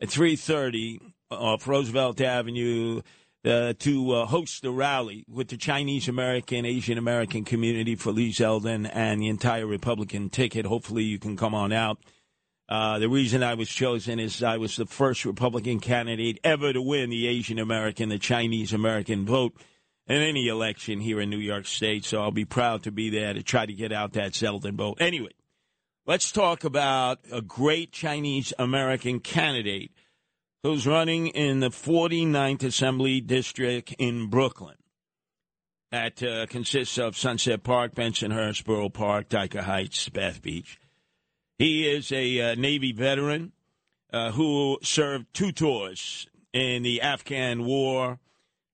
at 0.01 0.09
3:30 0.09 1.01
off 1.33 1.67
Roosevelt 1.67 2.21
Avenue 2.21 3.03
uh, 3.45 3.73
to 3.81 4.13
uh, 4.13 4.27
host 4.27 4.65
a 4.65 4.71
rally 4.71 5.25
with 5.29 5.49
the 5.49 5.57
Chinese 5.57 6.07
American, 6.07 6.65
Asian 6.65 6.97
American 6.97 7.45
community 7.45 7.97
for 7.97 8.13
Lee 8.13 8.33
Zeldin 8.33 8.89
and 8.93 9.21
the 9.21 9.29
entire 9.29 9.67
Republican 9.67 10.31
ticket. 10.31 10.65
Hopefully, 10.65 11.03
you 11.03 11.19
can 11.19 11.37
come 11.37 11.57
on 11.57 11.73
out. 11.73 11.99
Uh, 12.69 12.99
the 12.99 13.09
reason 13.09 13.43
I 13.43 13.55
was 13.55 13.69
chosen 13.69 14.19
is 14.19 14.43
I 14.43 14.57
was 14.57 14.77
the 14.77 14.87
first 14.87 15.25
Republican 15.25 15.81
candidate 15.81 16.39
ever 16.43 16.73
to 16.73 16.81
win 16.81 17.11
the 17.11 17.27
Asian 17.27 17.59
American, 17.59 18.09
the 18.09 18.19
Chinese 18.19 18.73
American 18.73 19.27
vote 19.27 19.55
in 20.07 20.17
any 20.23 20.49
election 20.49 21.01
here 21.01 21.21
in 21.21 21.31
New 21.31 21.39
York 21.39 21.67
State. 21.67 22.05
So 22.05 22.23
I'll 22.23 22.31
be 22.31 22.45
proud 22.45 22.83
to 22.85 22.93
be 22.93 23.11
there 23.11 23.35
to 23.35 23.43
try 23.43 23.67
to 23.67 23.73
get 23.73 23.93
out 23.93 24.13
that 24.15 24.33
Zeldin 24.33 24.77
vote. 24.77 24.99
Anyway, 25.01 25.33
let's 26.07 26.33
talk 26.33 26.65
about 26.65 27.19
a 27.31 27.43
great 27.43 27.93
Chinese 27.93 28.53
American 28.59 29.21
candidate 29.21 29.93
who's 30.63 30.87
running 30.87 31.27
in 31.29 31.61
the 31.61 31.71
49th 31.71 32.63
Assembly 32.63 33.21
District 33.21 33.93
in 33.99 34.29
Brooklyn. 34.29 34.77
That 35.91 36.23
uh, 36.23 36.47
consists 36.47 36.97
of 36.97 37.19
Sunset 37.19 37.65
Park, 37.65 37.95
Bensonhurst, 37.95 38.65
Borough 38.65 38.89
Park, 38.89 39.29
Dyker 39.29 39.61
Heights, 39.61 40.09
Bath 40.09 40.41
Beach. 40.41 40.79
He 41.63 41.89
is 41.89 42.11
a 42.11 42.41
uh, 42.41 42.55
Navy 42.57 42.91
veteran 42.91 43.53
uh, 44.13 44.33
who 44.33 44.81
served 44.83 45.33
two 45.33 45.53
tours 45.53 46.27
in 46.53 46.83
the 46.83 47.01
Afghan 47.03 47.65
War, 47.65 48.19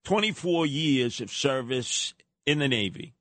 24 0.05 0.65
years 0.65 1.21
of 1.21 1.31
service 1.31 2.15
in 2.47 2.61
the 2.61 2.67
Navy. 2.67 3.13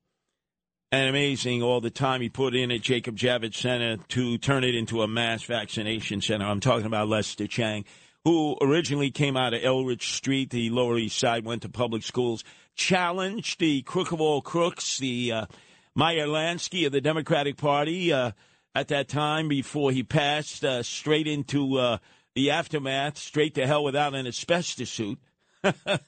And 0.90 1.10
amazing 1.10 1.62
all 1.62 1.82
the 1.82 1.90
time 1.90 2.22
he 2.22 2.30
put 2.30 2.54
in 2.54 2.70
at 2.70 2.80
Jacob 2.80 3.18
Javits 3.18 3.56
Center 3.56 3.98
to 4.08 4.38
turn 4.38 4.64
it 4.64 4.74
into 4.74 5.02
a 5.02 5.06
mass 5.06 5.42
vaccination 5.42 6.22
center. 6.22 6.46
I'm 6.46 6.60
talking 6.60 6.86
about 6.86 7.08
Lester 7.08 7.46
Chang, 7.46 7.84
who 8.24 8.56
originally 8.62 9.10
came 9.10 9.36
out 9.36 9.52
of 9.52 9.62
Eldridge 9.62 10.14
Street, 10.14 10.48
the 10.48 10.70
Lower 10.70 10.96
East 10.96 11.18
Side, 11.18 11.44
went 11.44 11.60
to 11.60 11.68
public 11.68 12.04
schools, 12.04 12.42
challenged 12.74 13.60
the 13.60 13.82
crook 13.82 14.12
of 14.12 14.20
all 14.22 14.40
crooks, 14.40 14.96
the 14.96 15.30
uh, 15.30 15.46
Meyer 15.94 16.26
Lansky 16.26 16.86
of 16.86 16.92
the 16.92 17.02
Democratic 17.02 17.58
Party. 17.58 18.10
Uh, 18.14 18.30
at 18.78 18.88
that 18.88 19.08
time 19.08 19.48
before 19.48 19.90
he 19.90 20.04
passed 20.04 20.64
uh, 20.64 20.84
straight 20.84 21.26
into 21.26 21.78
uh, 21.78 21.98
the 22.36 22.52
aftermath, 22.52 23.18
straight 23.18 23.56
to 23.56 23.66
hell 23.66 23.82
without 23.82 24.14
an 24.14 24.24
asbestos 24.24 24.88
suit. 24.88 25.18
the 25.62 25.98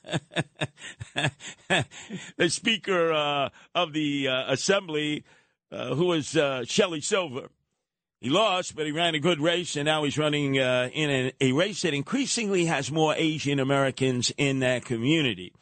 Speaker 2.49 3.13
uh, 3.13 3.49
of 3.75 3.93
the 3.93 4.29
uh, 4.29 4.53
Assembly, 4.53 5.25
uh, 5.73 5.97
who 5.97 6.07
was 6.07 6.37
uh, 6.37 6.65
Shelley 6.65 7.01
Silver. 7.01 7.49
He 8.21 8.31
lost, 8.31 8.77
but 8.77 8.87
he 8.87 8.93
ran 8.93 9.17
a 9.17 9.19
good 9.19 9.41
race, 9.41 9.75
and 9.75 9.87
now 9.87 10.05
he's 10.05 10.17
running 10.19 10.55
in 10.55 11.11
a, 11.11 11.33
a 11.41 11.51
race 11.53 11.83
that 11.83 11.95
increasingly 11.95 12.67
has 12.67 12.93
more 12.93 13.15
Asian 13.17 13.59
Americans 13.59 14.31
in 14.37 14.61
that 14.61 14.85
community. 14.85 15.53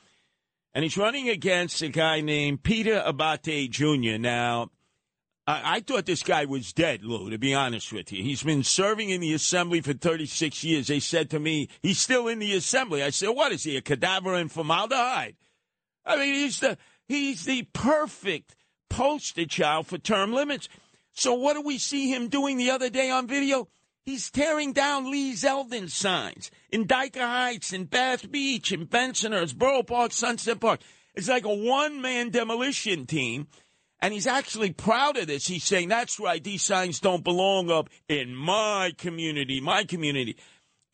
And 0.75 0.83
he's 0.83 0.99
running 0.99 1.31
against 1.31 1.81
a 1.81 1.89
guy 1.89 2.21
named 2.21 2.63
Peter 2.63 3.03
Abbate 3.07 3.71
Jr. 3.71 4.19
Now, 4.19 4.71
I, 5.51 5.81
thought 5.81 6.05
this 6.05 6.23
guy 6.23 6.45
was 6.45 6.75
dead, 6.75 7.03
Lou, 7.03 7.31
to 7.31 7.39
be 7.39 7.55
honest 7.55 7.91
with 7.91 8.13
you. 8.13 8.23
He's 8.23 8.43
been 8.43 8.63
serving 8.63 9.09
in 9.09 9.23
the 9.23 9.33
assembly 9.33 9.81
for 9.81 9.95
36 9.95 10.63
years. 10.63 10.89
They 10.89 11.01
said 11.01 11.31
to 11.31 11.41
me, 11.41 11.71
he's 11.81 11.99
still 11.99 12.29
in 12.29 12.39
the 12.39 12.55
assembly. 12.55 13.03
I 13.03 13.09
said, 13.09 13.31
what 13.31 13.53
is 13.53 13.63
he, 13.63 13.75
a 13.79 13.81
cadaver 13.81 14.37
in 14.37 14.51
formaldehyde? 14.51 15.37
I 16.05 16.17
mean, 16.17 16.35
he's 16.35 16.61
the, 16.61 16.77
he's 17.07 17.47
the 17.47 17.63
perfect 17.73 18.57
poster 18.91 19.47
child 19.47 19.87
for 19.87 19.97
term 19.97 20.35
limits. 20.35 20.69
So 21.13 21.33
what 21.33 21.55
do 21.55 21.63
we 21.63 21.79
see 21.79 22.13
him 22.13 22.29
doing 22.29 22.59
the 22.59 22.71
other 22.71 22.91
day 22.91 23.11
on 23.11 23.27
video? 23.27 23.69
He's 24.05 24.31
tearing 24.31 24.75
down 24.75 25.11
Lee 25.11 25.33
Zeldin 25.33 25.89
signs 25.89 26.51
in 26.71 26.87
Dyker 26.87 27.27
Heights, 27.27 27.73
in 27.73 27.85
Bath 27.85 28.31
Beach, 28.31 28.71
in 28.71 28.87
Bensonhurst, 28.87 29.57
Borough 29.57 29.83
Park, 29.83 30.13
Sunset 30.13 30.61
Park. 30.61 30.81
It's 31.15 31.29
like 31.29 31.47
a 31.47 31.55
one 31.55 32.03
man 32.03 32.29
demolition 32.29 33.07
team 33.07 33.49
and 34.01 34.15
he's 34.15 34.27
actually 34.27 34.73
proud 34.73 35.17
of 35.17 35.27
this. 35.27 35.47
He's 35.47 35.65
saying, 35.65 35.89
that's 35.89 36.21
right, 36.21 36.43
these 36.43 36.63
signs 36.63 37.01
don't 37.01 37.25
belong 37.25 37.71
up 37.71 37.89
in 38.09 38.35
my 38.35 38.93
community, 38.97 39.61
my 39.61 39.85
community. 39.85 40.37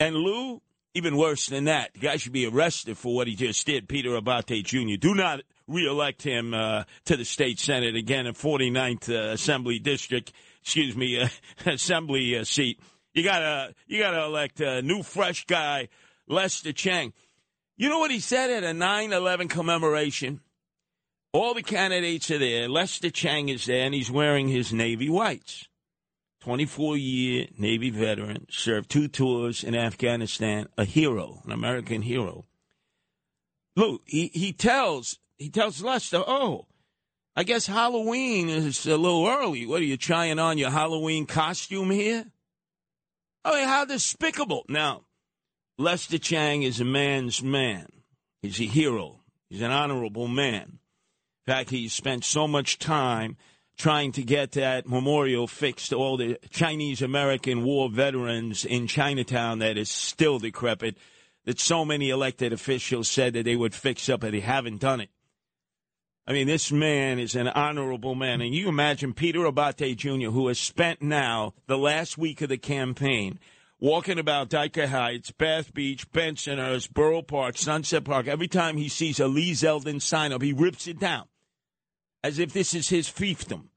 And 0.00 0.16
Lou, 0.16 0.62
even 0.94 1.16
worse 1.16 1.46
than 1.46 1.64
that, 1.64 1.92
the 1.94 2.00
guy 2.00 2.16
should 2.16 2.32
be 2.32 2.46
arrested 2.46 2.96
for 2.96 3.14
what 3.14 3.26
he 3.26 3.34
just 3.34 3.66
did, 3.66 3.88
Peter 3.88 4.10
Abbate 4.10 4.64
Jr. 4.64 4.96
Do 4.98 5.14
not 5.14 5.40
reelect 5.66 6.22
him 6.22 6.54
uh, 6.54 6.84
to 7.04 7.16
the 7.16 7.24
state 7.24 7.58
senate 7.58 7.96
again 7.96 8.26
in 8.26 8.34
49th 8.34 9.08
uh, 9.08 9.32
Assembly 9.32 9.78
District, 9.78 10.32
excuse 10.62 10.96
me, 10.96 11.20
uh, 11.20 11.28
Assembly 11.66 12.38
uh, 12.38 12.44
seat. 12.44 12.80
You 13.12 13.22
gotta, 13.22 13.74
you 13.86 14.00
gotta 14.00 14.24
elect 14.24 14.60
a 14.60 14.82
new, 14.82 15.02
fresh 15.02 15.46
guy, 15.46 15.88
Lester 16.26 16.72
Chang. 16.72 17.12
You 17.76 17.88
know 17.88 17.98
what 17.98 18.10
he 18.10 18.20
said 18.20 18.50
at 18.50 18.64
a 18.64 18.74
9/11 18.74 19.50
commemoration? 19.50 20.40
All 21.34 21.52
the 21.52 21.64
candidates 21.64 22.30
are 22.30 22.38
there. 22.38 22.68
Lester 22.68 23.10
Chang 23.10 23.48
is 23.48 23.66
there, 23.66 23.84
and 23.84 23.92
he's 23.92 24.08
wearing 24.08 24.46
his 24.46 24.72
Navy 24.72 25.08
whites. 25.08 25.66
24 26.42 26.96
year 26.96 27.48
Navy 27.58 27.90
veteran, 27.90 28.46
served 28.50 28.88
two 28.88 29.08
tours 29.08 29.64
in 29.64 29.74
Afghanistan, 29.74 30.68
a 30.78 30.84
hero, 30.84 31.42
an 31.44 31.50
American 31.50 32.02
hero. 32.02 32.44
Look, 33.74 34.02
he, 34.06 34.30
he 34.32 34.52
tells 34.52 35.18
he 35.36 35.50
tells 35.50 35.82
Lester, 35.82 36.22
oh, 36.24 36.66
I 37.34 37.42
guess 37.42 37.66
Halloween 37.66 38.48
is 38.48 38.86
a 38.86 38.96
little 38.96 39.26
early. 39.26 39.66
What 39.66 39.80
are 39.80 39.86
you 39.86 39.96
trying 39.96 40.38
on 40.38 40.56
your 40.56 40.70
Halloween 40.70 41.26
costume 41.26 41.90
here? 41.90 42.26
I 43.44 43.56
mean, 43.56 43.68
how 43.68 43.86
despicable. 43.86 44.66
Now, 44.68 45.02
Lester 45.78 46.18
Chang 46.18 46.62
is 46.62 46.78
a 46.78 46.84
man's 46.84 47.42
man. 47.42 47.88
He's 48.40 48.60
a 48.60 48.66
hero. 48.66 49.22
He's 49.50 49.62
an 49.62 49.72
honorable 49.72 50.28
man. 50.28 50.78
Fact, 51.46 51.68
he 51.68 51.88
spent 51.88 52.24
so 52.24 52.48
much 52.48 52.78
time 52.78 53.36
trying 53.76 54.12
to 54.12 54.22
get 54.22 54.52
that 54.52 54.88
memorial 54.88 55.46
fixed 55.46 55.90
to 55.90 55.96
all 55.96 56.16
the 56.16 56.38
Chinese 56.48 57.02
American 57.02 57.64
war 57.64 57.90
veterans 57.90 58.64
in 58.64 58.86
Chinatown 58.86 59.58
that 59.58 59.76
is 59.76 59.90
still 59.90 60.38
decrepit, 60.38 60.96
that 61.44 61.60
so 61.60 61.84
many 61.84 62.08
elected 62.08 62.52
officials 62.52 63.08
said 63.08 63.34
that 63.34 63.44
they 63.44 63.56
would 63.56 63.74
fix 63.74 64.08
up, 64.08 64.20
but 64.20 64.32
they 64.32 64.40
haven't 64.40 64.80
done 64.80 65.00
it. 65.00 65.10
I 66.26 66.32
mean, 66.32 66.46
this 66.46 66.72
man 66.72 67.18
is 67.18 67.34
an 67.34 67.48
honorable 67.48 68.14
man. 68.14 68.40
And 68.40 68.54
you 68.54 68.68
imagine 68.68 69.12
Peter 69.12 69.40
Abbate 69.40 69.96
Jr., 69.96 70.30
who 70.30 70.48
has 70.48 70.58
spent 70.58 71.02
now 71.02 71.52
the 71.66 71.76
last 71.76 72.16
week 72.16 72.40
of 72.40 72.48
the 72.48 72.56
campaign 72.56 73.38
walking 73.78 74.18
about 74.18 74.48
Dyker 74.48 74.86
Heights, 74.86 75.30
Bath 75.32 75.74
Beach, 75.74 76.10
Bensonhurst, 76.10 76.94
Borough 76.94 77.20
Park, 77.20 77.58
Sunset 77.58 78.04
Park. 78.04 78.26
Every 78.26 78.48
time 78.48 78.78
he 78.78 78.88
sees 78.88 79.20
a 79.20 79.28
Lee 79.28 79.52
Zeldin 79.52 80.00
sign 80.00 80.32
up, 80.32 80.40
he 80.40 80.54
rips 80.54 80.86
it 80.86 80.98
down 80.98 81.26
as 82.24 82.40
if 82.40 82.52
this 82.52 82.74
is 82.74 82.88
his 82.88 83.08
fiefdom 83.08 83.68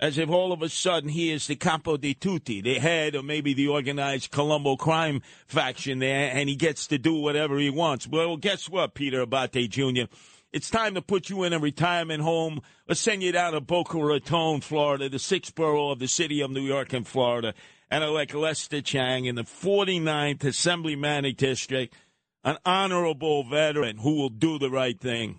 as 0.00 0.16
if 0.16 0.30
all 0.30 0.52
of 0.52 0.62
a 0.62 0.68
sudden 0.68 1.10
he 1.10 1.30
is 1.30 1.46
the 1.46 1.54
capo 1.54 1.96
di 1.96 2.14
tutti, 2.14 2.62
the 2.62 2.78
head 2.78 3.14
or 3.14 3.22
maybe 3.22 3.52
the 3.52 3.68
organized 3.68 4.30
Colombo 4.30 4.76
crime 4.76 5.20
faction 5.46 5.98
there, 5.98 6.30
and 6.34 6.48
he 6.48 6.56
gets 6.56 6.86
to 6.86 6.98
do 6.98 7.14
whatever 7.14 7.58
he 7.58 7.68
wants. 7.68 8.08
Well, 8.08 8.36
guess 8.38 8.68
what, 8.68 8.94
Peter 8.94 9.24
Abbate 9.24 9.68
Jr.? 9.68 10.12
It's 10.52 10.70
time 10.70 10.94
to 10.94 11.02
put 11.02 11.28
you 11.28 11.44
in 11.44 11.52
a 11.52 11.58
retirement 11.58 12.22
home 12.22 12.62
or 12.88 12.94
send 12.94 13.22
you 13.22 13.30
down 13.30 13.52
to 13.52 13.60
Boca 13.60 13.98
Raton, 13.98 14.62
Florida, 14.62 15.08
the 15.08 15.18
sixth 15.18 15.54
borough 15.54 15.90
of 15.90 16.00
the 16.00 16.08
city 16.08 16.40
of 16.40 16.50
New 16.50 16.62
York 16.62 16.92
and 16.92 17.06
Florida, 17.06 17.54
and 17.90 18.02
elect 18.02 18.34
Lester 18.34 18.80
Chang 18.80 19.26
in 19.26 19.36
the 19.36 19.44
49th 19.44 20.42
Assemblyman 20.44 21.34
District, 21.36 21.94
an 22.42 22.56
honorable 22.64 23.44
veteran 23.44 23.98
who 23.98 24.14
will 24.14 24.30
do 24.30 24.58
the 24.58 24.70
right 24.70 24.98
thing. 24.98 25.38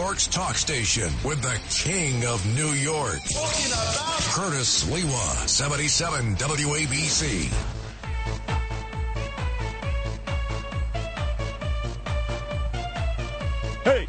York's 0.00 0.26
talk 0.26 0.56
station 0.56 1.08
with 1.24 1.40
the 1.40 1.56
king 1.70 2.26
of 2.26 2.44
New 2.56 2.70
York. 2.70 3.20
Curtis 4.34 4.82
Sliwa, 4.82 5.48
77 5.48 6.34
WABC. 6.34 7.44
Hey, 13.84 14.06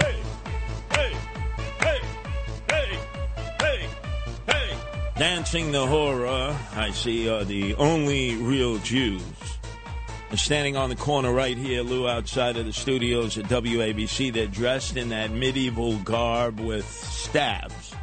hey, 0.00 0.16
hey, 0.90 1.12
hey, 1.80 2.00
hey, 2.70 2.98
hey, 3.60 3.88
hey. 4.46 4.76
Dancing 5.18 5.70
the 5.70 5.86
horror, 5.86 6.56
I 6.74 6.92
see, 6.92 7.28
are 7.28 7.44
the 7.44 7.74
only 7.74 8.36
real 8.36 8.78
Jews. 8.78 9.39
Standing 10.36 10.76
on 10.76 10.88
the 10.88 10.96
corner 10.96 11.32
right 11.32 11.56
here, 11.56 11.82
Lou, 11.82 12.08
outside 12.08 12.56
of 12.56 12.64
the 12.64 12.72
studios 12.72 13.36
at 13.36 13.46
WABC. 13.46 14.32
They're 14.32 14.46
dressed 14.46 14.96
in 14.96 15.08
that 15.08 15.32
medieval 15.32 15.96
garb 15.98 16.60
with 16.60 16.88
staves. 16.88 17.94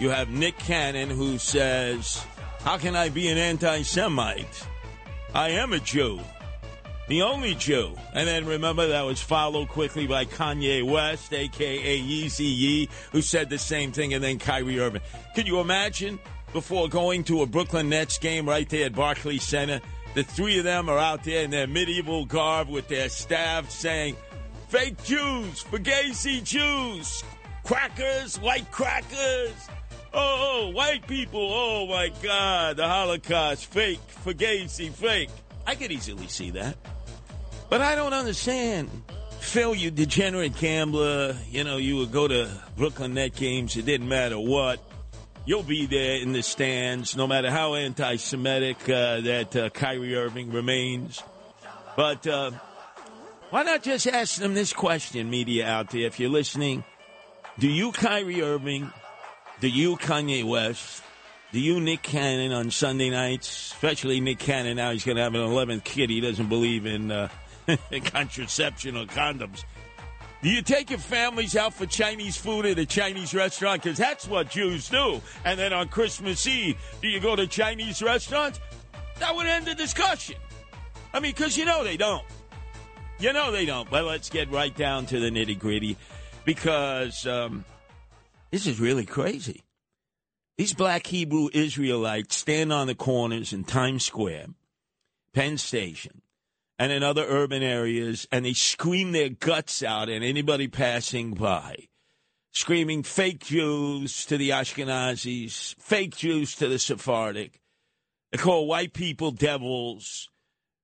You 0.00 0.10
have 0.10 0.28
Nick 0.28 0.58
Cannon 0.58 1.08
who 1.08 1.38
says, 1.38 2.24
How 2.60 2.78
can 2.78 2.96
I 2.96 3.08
be 3.08 3.28
an 3.28 3.38
anti 3.38 3.82
Semite? 3.82 4.66
I 5.34 5.50
am 5.50 5.72
a 5.72 5.78
Jew. 5.78 6.20
The 7.08 7.22
only 7.22 7.54
Jew. 7.54 7.94
And 8.12 8.26
then 8.26 8.44
remember 8.44 8.88
that 8.88 9.02
was 9.02 9.20
followed 9.20 9.68
quickly 9.68 10.06
by 10.06 10.24
Kanye 10.24 10.82
West, 10.82 11.32
aka 11.32 12.00
Yeezy 12.00 12.40
Ye, 12.40 12.88
who 13.12 13.22
said 13.22 13.50
the 13.50 13.58
same 13.58 13.92
thing, 13.92 14.14
and 14.14 14.22
then 14.22 14.38
Kyrie 14.38 14.80
Irving. 14.80 15.02
Can 15.34 15.46
you 15.46 15.60
imagine 15.60 16.18
before 16.52 16.88
going 16.88 17.24
to 17.24 17.42
a 17.42 17.46
Brooklyn 17.46 17.88
Nets 17.88 18.18
game 18.18 18.48
right 18.48 18.68
there 18.68 18.86
at 18.86 18.94
Barclays 18.94 19.42
Center? 19.42 19.80
The 20.14 20.22
three 20.22 20.58
of 20.58 20.64
them 20.64 20.88
are 20.88 20.98
out 20.98 21.24
there 21.24 21.42
in 21.42 21.50
their 21.50 21.66
medieval 21.66 22.26
garb 22.26 22.68
with 22.68 22.88
their 22.88 23.08
staff 23.08 23.70
saying, 23.70 24.16
fake 24.68 25.02
Jews, 25.04 25.64
Fugazi 25.64 26.44
Jews, 26.44 27.24
crackers, 27.64 28.38
white 28.38 28.70
crackers. 28.70 29.68
Oh, 30.12 30.68
oh, 30.68 30.70
white 30.72 31.06
people. 31.06 31.40
Oh, 31.40 31.86
my 31.86 32.12
God. 32.22 32.76
The 32.76 32.86
Holocaust, 32.86 33.66
fake, 33.66 34.00
Fugazi, 34.24 34.90
fake. 34.90 35.30
I 35.66 35.74
could 35.74 35.90
easily 35.90 36.26
see 36.26 36.50
that. 36.50 36.76
But 37.70 37.80
I 37.80 37.94
don't 37.94 38.12
understand. 38.12 38.90
Phil, 39.40 39.74
you 39.74 39.90
degenerate 39.90 40.56
gambler, 40.56 41.36
you 41.50 41.64
know, 41.64 41.78
you 41.78 41.96
would 41.96 42.12
go 42.12 42.28
to 42.28 42.50
Brooklyn 42.76 43.14
Net 43.14 43.34
games, 43.34 43.76
it 43.76 43.86
didn't 43.86 44.08
matter 44.08 44.38
what 44.38 44.78
you'll 45.44 45.62
be 45.62 45.86
there 45.86 46.16
in 46.16 46.32
the 46.32 46.42
stands, 46.42 47.16
no 47.16 47.26
matter 47.26 47.50
how 47.50 47.74
anti-Semitic 47.74 48.88
uh, 48.88 49.20
that 49.20 49.56
uh, 49.56 49.70
Kyrie 49.70 50.14
Irving 50.14 50.52
remains. 50.52 51.22
But 51.96 52.26
uh, 52.26 52.52
why 53.50 53.62
not 53.64 53.82
just 53.82 54.06
ask 54.06 54.36
them 54.36 54.54
this 54.54 54.72
question, 54.72 55.28
media 55.28 55.66
out 55.66 55.90
there, 55.90 56.02
if 56.02 56.18
you're 56.18 56.30
listening? 56.30 56.84
Do 57.58 57.68
you, 57.68 57.92
Kyrie 57.92 58.42
Irving, 58.42 58.90
do 59.60 59.68
you, 59.68 59.96
Kanye 59.96 60.44
West, 60.44 61.02
do 61.52 61.60
you, 61.60 61.80
Nick 61.80 62.02
Cannon, 62.02 62.52
on 62.52 62.70
Sunday 62.70 63.10
nights, 63.10 63.72
especially 63.72 64.20
Nick 64.20 64.38
Cannon 64.38 64.76
now, 64.76 64.90
he's 64.90 65.04
going 65.04 65.16
to 65.16 65.22
have 65.22 65.34
an 65.34 65.42
11th 65.42 65.84
kid. 65.84 66.08
He 66.08 66.20
doesn't 66.20 66.48
believe 66.48 66.86
in 66.86 67.10
uh, 67.10 67.28
contraception 68.04 68.96
or 68.96 69.04
condoms. 69.04 69.64
Do 70.42 70.48
you 70.50 70.60
take 70.60 70.90
your 70.90 70.98
families 70.98 71.56
out 71.56 71.72
for 71.72 71.86
Chinese 71.86 72.36
food 72.36 72.66
at 72.66 72.76
a 72.76 72.84
Chinese 72.84 73.32
restaurant? 73.32 73.80
Because 73.80 73.96
that's 73.96 74.26
what 74.26 74.50
Jews 74.50 74.88
do. 74.88 75.20
And 75.44 75.58
then 75.58 75.72
on 75.72 75.86
Christmas 75.88 76.44
Eve, 76.48 76.76
do 77.00 77.06
you 77.06 77.20
go 77.20 77.36
to 77.36 77.46
Chinese 77.46 78.02
restaurants? 78.02 78.58
That 79.20 79.36
would 79.36 79.46
end 79.46 79.66
the 79.66 79.76
discussion. 79.76 80.34
I 81.14 81.20
mean, 81.20 81.30
because 81.30 81.56
you 81.56 81.64
know 81.64 81.84
they 81.84 81.96
don't. 81.96 82.24
You 83.20 83.32
know 83.32 83.52
they 83.52 83.66
don't. 83.66 83.88
But 83.88 84.04
let's 84.04 84.30
get 84.30 84.50
right 84.50 84.74
down 84.76 85.06
to 85.06 85.20
the 85.20 85.30
nitty 85.30 85.60
gritty 85.60 85.96
because 86.44 87.24
um, 87.24 87.64
this 88.50 88.66
is 88.66 88.80
really 88.80 89.06
crazy. 89.06 89.62
These 90.58 90.74
black 90.74 91.06
Hebrew 91.06 91.50
Israelites 91.52 92.36
stand 92.36 92.72
on 92.72 92.88
the 92.88 92.96
corners 92.96 93.52
in 93.52 93.62
Times 93.62 94.04
Square, 94.04 94.46
Penn 95.34 95.56
Station, 95.56 96.21
and 96.82 96.90
in 96.90 97.04
other 97.04 97.24
urban 97.28 97.62
areas, 97.62 98.26
and 98.32 98.44
they 98.44 98.54
scream 98.54 99.12
their 99.12 99.28
guts 99.28 99.84
out 99.84 100.08
at 100.08 100.20
anybody 100.20 100.66
passing 100.66 101.32
by, 101.32 101.76
screaming 102.50 103.04
fake 103.04 103.38
Jews 103.38 104.26
to 104.26 104.36
the 104.36 104.50
Ashkenazis, 104.50 105.76
fake 105.78 106.16
Jews 106.16 106.56
to 106.56 106.66
the 106.66 106.80
Sephardic. 106.80 107.60
They 108.32 108.38
call 108.38 108.66
white 108.66 108.94
people 108.94 109.30
devils, 109.30 110.28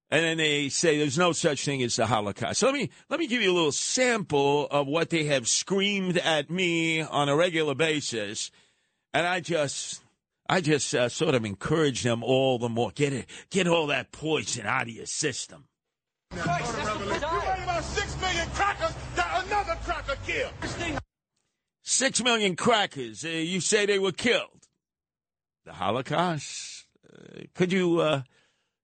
and 0.09 0.23
then 0.23 0.37
they 0.37 0.69
say 0.69 0.99
there's 0.99 1.19
no 1.19 1.33
such 1.33 1.65
thing 1.65 1.83
as 1.83 1.97
the 1.97 2.07
Holocaust. 2.07 2.61
So 2.61 2.67
let 2.67 2.77
me 2.77 2.91
let 3.09 3.19
me 3.19 3.27
give 3.27 3.43
you 3.43 3.51
a 3.51 3.59
little 3.59 3.73
sample 3.73 4.69
of 4.71 4.87
what 4.87 5.11
they 5.11 5.25
have 5.25 5.49
screamed 5.49 6.17
at 6.19 6.49
me 6.49 7.03
on 7.03 7.29
a 7.29 7.35
regular 7.35 7.75
basis, 7.75 8.53
and 9.13 9.27
I 9.27 9.41
just. 9.41 10.05
I 10.51 10.63
just 10.63 10.95
uh, 10.95 11.11
sort 11.11 11.35
of 11.35 11.45
encourage 11.45 12.05
them 12.05 12.25
all 12.25 12.59
the 12.59 12.71
more. 12.71 12.91
Get 12.91 13.13
it, 13.13 13.27
get 13.51 13.69
all 13.69 13.89
that 13.89 14.13
poison 14.13 14.65
out 14.65 14.85
of 14.85 14.89
your 14.89 15.05
system. 15.05 15.68
You 16.31 16.39
worry 16.39 17.63
about 17.63 17.85
six 17.85 18.21
million 18.21 18.49
crackers 18.51 18.95
that 19.17 19.45
another 19.47 19.77
cracker 19.85 20.17
killed. 20.27 20.53
Six 21.83 22.23
million 22.23 22.55
crackers. 22.55 23.25
Uh, 23.25 23.29
you 23.29 23.61
say 23.61 23.87
they 23.87 23.99
were 23.99 24.13
killed. 24.13 24.69
The 25.65 25.73
Holocaust. 25.73 26.87
Uh, 27.07 27.43
could 27.55 27.73
you 27.73 28.01
uh, 28.01 28.23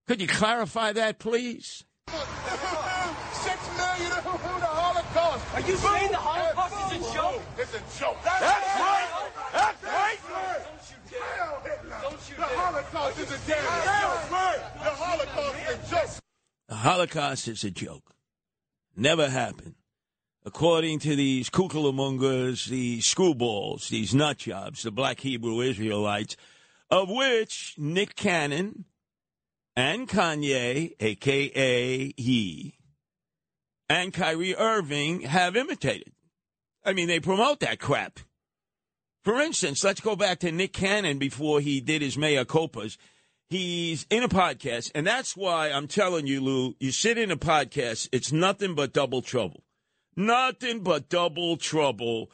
could 0.07 0.20
you 0.20 0.26
clarify 0.28 0.92
that, 0.92 1.18
please? 1.18 1.85
Six 2.09 2.26
million 3.76 4.12
who 4.24 4.61
the 4.61 4.66
Holocaust. 4.66 5.54
Are 5.54 5.61
you 5.61 5.76
saying 5.76 6.11
the 6.11 6.16
Holocaust 6.16 6.94
is 6.94 7.11
a 7.11 7.14
joke? 7.14 7.42
It's 7.59 7.74
a 7.74 8.00
joke. 8.00 8.16
That's 8.24 8.42
right. 8.80 9.30
That's 9.52 9.85
right. 9.85 10.18
Don't 10.64 10.90
you 10.90 10.96
dare. 11.11 12.00
Don't 12.02 12.30
you 12.30 12.37
The. 12.37 12.42
Holocaust 12.42 13.18
is 13.20 13.30
a 13.30 13.38
damn 13.46 13.64
joke. 13.85 14.30
The 14.83 14.90
Holocaust 14.90 15.57
is 15.59 15.74
a 15.74 15.90
joke. 15.94 16.11
The 16.68 16.74
Holocaust 16.85 17.49
is 17.49 17.64
a 17.64 17.70
joke. 17.70 18.14
Never 18.94 19.31
happened. 19.31 19.77
According 20.44 20.99
to 20.99 21.16
these 21.16 21.49
kukalamungas, 21.49 22.66
these 22.66 23.07
screwballs, 23.07 23.88
these 23.88 24.14
nut 24.14 24.37
jobs, 24.37 24.83
the 24.83 24.90
black 24.90 25.20
Hebrew 25.20 25.62
Israelites, 25.62 26.37
of 26.90 27.09
which 27.09 27.75
Nick 27.79 28.16
Cannon 28.16 28.85
and 29.75 30.07
Kanye, 30.07 30.92
aka 31.01 32.12
he, 32.18 32.75
and 33.88 34.12
Kyrie 34.12 34.55
Irving 34.55 35.23
have 35.23 35.57
imitated. 35.57 36.12
I 36.85 36.92
mean, 36.92 37.09
they 37.09 37.18
promote 37.18 37.61
that 37.61 37.81
crap. 37.81 38.20
For 39.23 39.40
instance, 39.40 39.83
let's 39.83 40.03
go 40.03 40.16
back 40.16 40.40
to 40.40 40.53
Nick 40.53 40.75
Cannon 40.75 41.16
before 41.16 41.61
he 41.61 41.81
did 41.81 42.03
his 42.03 42.18
mea 42.18 42.44
culpas. 42.44 42.99
He's 43.55 44.05
in 44.11 44.25
a 44.25 44.29
podcast, 44.29 44.90
and 44.97 45.07
that's 45.07 45.37
why 45.37 45.71
I'm 45.71 45.87
telling 45.87 46.27
you, 46.27 46.40
Lou, 46.40 46.75
you 46.81 46.90
sit 46.90 47.17
in 47.17 47.31
a 47.31 47.37
podcast, 47.37 48.09
it's 48.11 48.33
nothing 48.33 48.75
but 48.75 48.93
double 48.93 49.23
trouble. 49.23 49.62
Nothing 50.17 50.81
but 50.81 51.09
double 51.09 51.57
trouble 51.57 52.33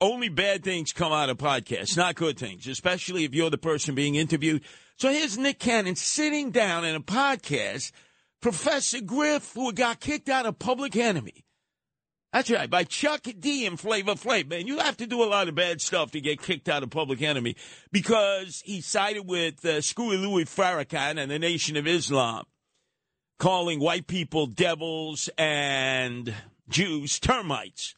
only 0.00 0.28
bad 0.28 0.64
things 0.64 0.92
come 0.92 1.12
out 1.12 1.30
of 1.30 1.38
podcasts, 1.38 1.96
not 1.96 2.16
good 2.16 2.36
things, 2.36 2.66
especially 2.66 3.22
if 3.22 3.32
you're 3.32 3.48
the 3.48 3.56
person 3.56 3.94
being 3.94 4.16
interviewed. 4.16 4.64
So 4.96 5.08
here's 5.08 5.38
Nick 5.38 5.60
Cannon 5.60 5.94
sitting 5.94 6.50
down 6.50 6.84
in 6.84 6.96
a 6.96 7.00
podcast, 7.00 7.92
Professor 8.40 9.00
Griff, 9.00 9.52
who 9.54 9.72
got 9.72 10.00
kicked 10.00 10.28
out 10.28 10.46
of 10.46 10.58
Public 10.58 10.96
Enemy. 10.96 11.44
That's 12.32 12.50
right, 12.50 12.68
by 12.68 12.84
Chuck 12.84 13.22
D 13.38 13.66
and 13.66 13.80
Flavor 13.80 14.14
Flav. 14.14 14.50
Man, 14.50 14.66
you 14.66 14.78
have 14.78 14.98
to 14.98 15.06
do 15.06 15.22
a 15.22 15.24
lot 15.24 15.48
of 15.48 15.54
bad 15.54 15.80
stuff 15.80 16.10
to 16.10 16.20
get 16.20 16.42
kicked 16.42 16.68
out 16.68 16.82
of 16.82 16.90
Public 16.90 17.22
Enemy 17.22 17.56
because 17.92 18.62
he 18.64 18.80
sided 18.80 19.26
with 19.26 19.64
uh, 19.64 19.80
Screwy 19.80 20.18
Louis 20.18 20.44
Farrakhan 20.44 21.18
and 21.18 21.30
the 21.30 21.38
Nation 21.38 21.76
of 21.76 21.86
Islam, 21.86 22.44
calling 23.38 23.80
white 23.80 24.06
people 24.06 24.46
devils 24.46 25.30
and 25.38 26.34
Jews 26.68 27.18
termites. 27.18 27.94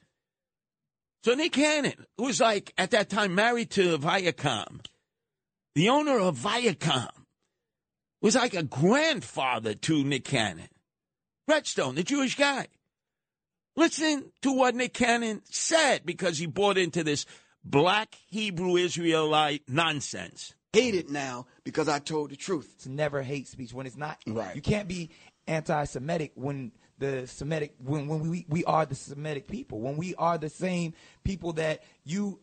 So 1.25 1.35
Nick 1.35 1.53
Cannon, 1.53 2.07
who 2.17 2.25
was 2.25 2.41
like 2.41 2.73
at 2.79 2.93
that 2.93 3.11
time 3.11 3.35
married 3.35 3.71
to 3.73 3.99
Viacom, 3.99 4.85
the 5.75 5.89
owner 5.89 6.19
of 6.19 6.39
Viacom, 6.39 7.11
was 8.23 8.37
like 8.37 8.55
a 8.55 8.63
grandfather 8.63 9.75
to 9.75 10.05
Nick 10.05 10.25
Cannon. 10.25 10.69
Redstone, 11.49 11.97
the 11.97 12.03
Jewish 12.03 12.37
guy. 12.37 12.69
Listen 13.79 14.33
to 14.43 14.53
what 14.53 14.75
Nick 14.75 14.93
Cannon 14.93 15.41
said 15.45 16.05
because 16.05 16.37
he 16.37 16.47
bought 16.47 16.77
into 16.77 17.05
this 17.05 17.27
black 17.63 18.17
Hebrew 18.27 18.75
Israelite 18.75 19.63
nonsense. 19.69 20.53
Hate 20.73 20.97
it 20.97 21.09
now 21.09 21.47
because 21.63 21.89
I 21.89 22.01
told 22.01 22.31
the 22.31 22.37
truth. 22.37 22.69
It's 22.75 22.89
never 22.89 23.23
hate 23.23 23.47
speech 23.47 23.73
when 23.73 23.87
it's 23.87 23.97
not. 23.97 24.19
Right. 24.27 24.57
You 24.57 24.63
can't 24.63 24.89
be 24.89 25.11
anti-Semitic 25.47 26.33
when 26.35 26.73
the 26.99 27.29
Semitic 27.29 27.75
when 27.79 28.09
when 28.09 28.29
we 28.29 28.47
we 28.49 28.65
are 28.65 28.85
the 28.85 28.97
Semitic 28.97 29.47
people 29.47 29.81
when 29.81 29.97
we 29.97 30.13
are 30.17 30.39
the 30.39 30.51
same 30.51 30.93
people 31.23 31.53
that 31.53 31.85
you 32.05 32.41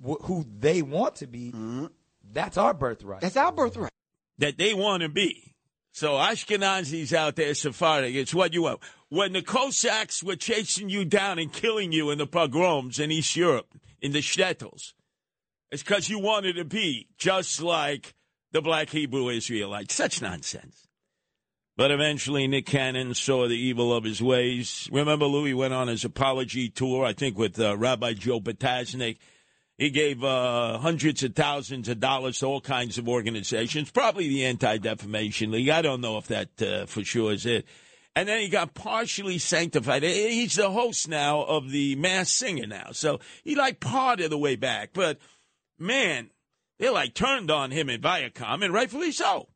who 0.00 0.46
they 0.60 0.80
want 0.80 1.16
to 1.16 1.26
be. 1.26 1.48
Mm-hmm. 1.48 1.86
That's 2.32 2.56
our 2.56 2.72
birthright. 2.72 3.20
That's 3.20 3.36
our 3.36 3.50
birthright. 3.50 3.90
That 4.38 4.58
they 4.58 4.74
want 4.74 5.02
to 5.02 5.08
be. 5.08 5.53
So 5.94 6.14
Ashkenazis 6.14 7.12
out 7.12 7.36
there, 7.36 7.54
Sephardic, 7.54 8.16
it's 8.16 8.34
what 8.34 8.52
you 8.52 8.62
want. 8.62 8.80
When 9.10 9.32
the 9.32 9.42
Cossacks 9.42 10.24
were 10.24 10.34
chasing 10.34 10.88
you 10.88 11.04
down 11.04 11.38
and 11.38 11.52
killing 11.52 11.92
you 11.92 12.10
in 12.10 12.18
the 12.18 12.26
pogroms 12.26 12.98
in 12.98 13.12
East 13.12 13.36
Europe, 13.36 13.68
in 14.02 14.10
the 14.10 14.18
shtetls, 14.18 14.92
it's 15.70 15.84
because 15.84 16.08
you 16.08 16.18
wanted 16.18 16.56
to 16.56 16.64
be 16.64 17.06
just 17.16 17.62
like 17.62 18.12
the 18.50 18.60
black 18.60 18.90
Hebrew 18.90 19.28
Israelites. 19.28 19.94
Such 19.94 20.20
nonsense. 20.20 20.88
But 21.76 21.92
eventually, 21.92 22.48
Nick 22.48 22.66
Cannon 22.66 23.14
saw 23.14 23.46
the 23.46 23.54
evil 23.54 23.94
of 23.94 24.02
his 24.02 24.20
ways. 24.20 24.88
Remember, 24.90 25.26
Louis 25.26 25.54
went 25.54 25.74
on 25.74 25.86
his 25.86 26.04
apology 26.04 26.70
tour, 26.70 27.04
I 27.04 27.12
think, 27.12 27.38
with 27.38 27.60
uh, 27.60 27.76
Rabbi 27.76 28.14
Joe 28.14 28.40
Potasnik. 28.40 29.18
He 29.76 29.90
gave 29.90 30.22
uh, 30.22 30.78
hundreds 30.78 31.24
of 31.24 31.34
thousands 31.34 31.88
of 31.88 31.98
dollars 31.98 32.38
to 32.38 32.46
all 32.46 32.60
kinds 32.60 32.96
of 32.96 33.08
organizations, 33.08 33.90
probably 33.90 34.28
the 34.28 34.44
Anti 34.44 34.78
Defamation 34.78 35.50
League. 35.50 35.68
I 35.68 35.82
don't 35.82 36.00
know 36.00 36.16
if 36.18 36.28
that 36.28 36.62
uh, 36.62 36.86
for 36.86 37.02
sure 37.02 37.32
is 37.32 37.44
it. 37.44 37.66
And 38.16 38.28
then 38.28 38.40
he 38.40 38.48
got 38.48 38.74
partially 38.74 39.38
sanctified. 39.38 40.04
He's 40.04 40.54
the 40.54 40.70
host 40.70 41.08
now 41.08 41.42
of 41.42 41.70
the 41.70 41.96
Masked 41.96 42.36
Singer 42.36 42.66
now. 42.66 42.90
So 42.92 43.18
he 43.42 43.56
like 43.56 43.80
part 43.80 44.20
of 44.20 44.30
the 44.30 44.38
way 44.38 44.54
back. 44.54 44.90
But 44.92 45.18
man, 45.80 46.30
they 46.78 46.88
like 46.90 47.14
turned 47.14 47.50
on 47.50 47.72
him 47.72 47.90
at 47.90 48.00
Viacom, 48.00 48.64
and 48.64 48.72
rightfully 48.72 49.10
so. 49.10 49.48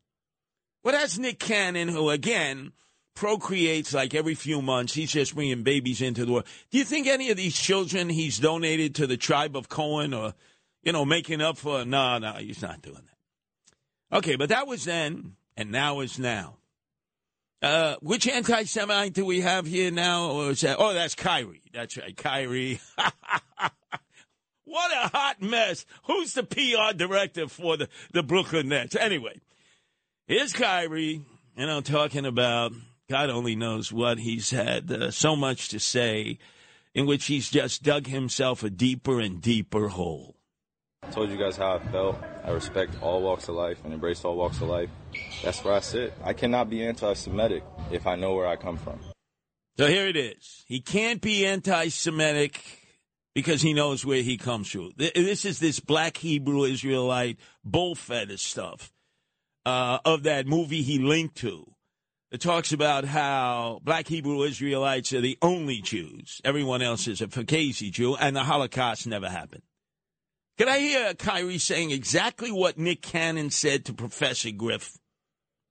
But 0.82 0.92
that's 0.92 1.18
Nick 1.18 1.38
Cannon, 1.38 1.86
who 1.86 2.10
again 2.10 2.72
procreates 3.18 3.92
like 3.92 4.14
every 4.14 4.36
few 4.36 4.62
months. 4.62 4.94
He's 4.94 5.10
just 5.10 5.34
bringing 5.34 5.64
babies 5.64 6.00
into 6.00 6.24
the 6.24 6.32
world. 6.32 6.46
Do 6.70 6.78
you 6.78 6.84
think 6.84 7.08
any 7.08 7.30
of 7.30 7.36
these 7.36 7.56
children 7.56 8.08
he's 8.08 8.38
donated 8.38 8.94
to 8.94 9.08
the 9.08 9.16
tribe 9.16 9.56
of 9.56 9.68
Cohen 9.68 10.14
or, 10.14 10.34
you 10.84 10.92
know, 10.92 11.04
making 11.04 11.42
up 11.42 11.58
for? 11.58 11.84
No, 11.84 12.18
no, 12.18 12.34
he's 12.34 12.62
not 12.62 12.80
doing 12.80 13.02
that. 14.10 14.18
Okay, 14.18 14.36
but 14.36 14.50
that 14.50 14.68
was 14.68 14.84
then, 14.84 15.34
and 15.56 15.72
now 15.72 15.98
is 15.98 16.16
now. 16.20 16.58
Uh, 17.60 17.96
which 18.02 18.28
anti-Semite 18.28 19.14
do 19.14 19.24
we 19.24 19.40
have 19.40 19.66
here 19.66 19.90
now? 19.90 20.30
Or 20.30 20.50
is 20.50 20.60
that? 20.60 20.76
Oh, 20.78 20.94
that's 20.94 21.16
Kyrie. 21.16 21.62
That's 21.74 21.96
right, 21.96 22.16
Kyrie. 22.16 22.80
what 24.64 24.92
a 24.92 25.08
hot 25.08 25.42
mess. 25.42 25.84
Who's 26.04 26.34
the 26.34 26.44
PR 26.44 26.96
director 26.96 27.48
for 27.48 27.76
the, 27.76 27.88
the 28.12 28.22
Brooklyn 28.22 28.68
Nets? 28.68 28.94
Anyway, 28.94 29.40
here's 30.28 30.52
Kyrie, 30.52 31.22
and 31.56 31.68
I'm 31.68 31.82
talking 31.82 32.24
about 32.24 32.70
God 33.10 33.30
only 33.30 33.56
knows 33.56 33.90
what 33.90 34.18
he's 34.18 34.50
had 34.50 34.92
uh, 34.92 35.10
so 35.10 35.34
much 35.34 35.70
to 35.70 35.80
say, 35.80 36.38
in 36.94 37.06
which 37.06 37.24
he's 37.24 37.48
just 37.48 37.82
dug 37.82 38.06
himself 38.06 38.62
a 38.62 38.68
deeper 38.68 39.18
and 39.18 39.40
deeper 39.40 39.88
hole. 39.88 40.36
I 41.02 41.10
told 41.10 41.30
you 41.30 41.38
guys 41.38 41.56
how 41.56 41.76
I 41.76 41.78
felt. 41.90 42.18
I 42.44 42.50
respect 42.50 43.00
all 43.00 43.22
walks 43.22 43.48
of 43.48 43.54
life 43.54 43.78
and 43.82 43.94
embrace 43.94 44.24
all 44.26 44.36
walks 44.36 44.56
of 44.56 44.68
life. 44.68 44.90
That's 45.42 45.64
where 45.64 45.72
I 45.72 45.80
sit. 45.80 46.12
I 46.22 46.34
cannot 46.34 46.68
be 46.68 46.84
anti 46.84 47.14
Semitic 47.14 47.62
if 47.90 48.06
I 48.06 48.16
know 48.16 48.34
where 48.34 48.46
I 48.46 48.56
come 48.56 48.76
from. 48.76 49.00
So 49.78 49.86
here 49.86 50.06
it 50.06 50.16
is. 50.16 50.64
He 50.66 50.80
can't 50.80 51.22
be 51.22 51.46
anti 51.46 51.88
Semitic 51.88 52.62
because 53.34 53.62
he 53.62 53.72
knows 53.72 54.04
where 54.04 54.22
he 54.22 54.36
comes 54.36 54.68
from. 54.68 54.92
This 54.96 55.46
is 55.46 55.60
this 55.60 55.80
black 55.80 56.18
Hebrew 56.18 56.64
Israelite 56.64 57.38
bull 57.64 57.94
fetish 57.94 58.42
stuff 58.42 58.92
uh, 59.64 59.98
of 60.04 60.24
that 60.24 60.46
movie 60.46 60.82
he 60.82 60.98
linked 60.98 61.36
to. 61.36 61.72
It 62.30 62.42
talks 62.42 62.72
about 62.72 63.06
how 63.06 63.80
black 63.82 64.06
Hebrew 64.06 64.42
Israelites 64.42 65.14
are 65.14 65.22
the 65.22 65.38
only 65.40 65.80
Jews. 65.80 66.42
Everyone 66.44 66.82
else 66.82 67.08
is 67.08 67.22
a 67.22 67.26
Fugazi 67.26 67.90
Jew, 67.90 68.16
and 68.16 68.36
the 68.36 68.44
Holocaust 68.44 69.06
never 69.06 69.30
happened. 69.30 69.62
Can 70.58 70.68
I 70.68 70.78
hear 70.78 71.14
Kyrie 71.14 71.56
saying 71.56 71.90
exactly 71.90 72.52
what 72.52 72.76
Nick 72.76 73.00
Cannon 73.00 73.48
said 73.48 73.86
to 73.86 73.94
Professor 73.94 74.50
Griff? 74.50 74.98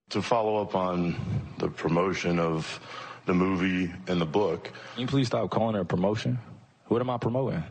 To 0.09 0.21
follow 0.21 0.59
up 0.59 0.73
on 0.73 1.15
the 1.59 1.67
promotion 1.67 2.39
of 2.39 2.79
the 3.27 3.35
movie 3.35 3.93
and 4.07 4.19
the 4.19 4.25
book. 4.25 4.71
Can 4.95 5.01
you 5.01 5.07
please 5.07 5.27
stop 5.27 5.51
calling 5.51 5.75
it 5.75 5.81
a 5.81 5.85
promotion? 5.85 6.39
What 6.85 7.01
am 7.01 7.09
I 7.11 7.17
promoting? 7.17 7.63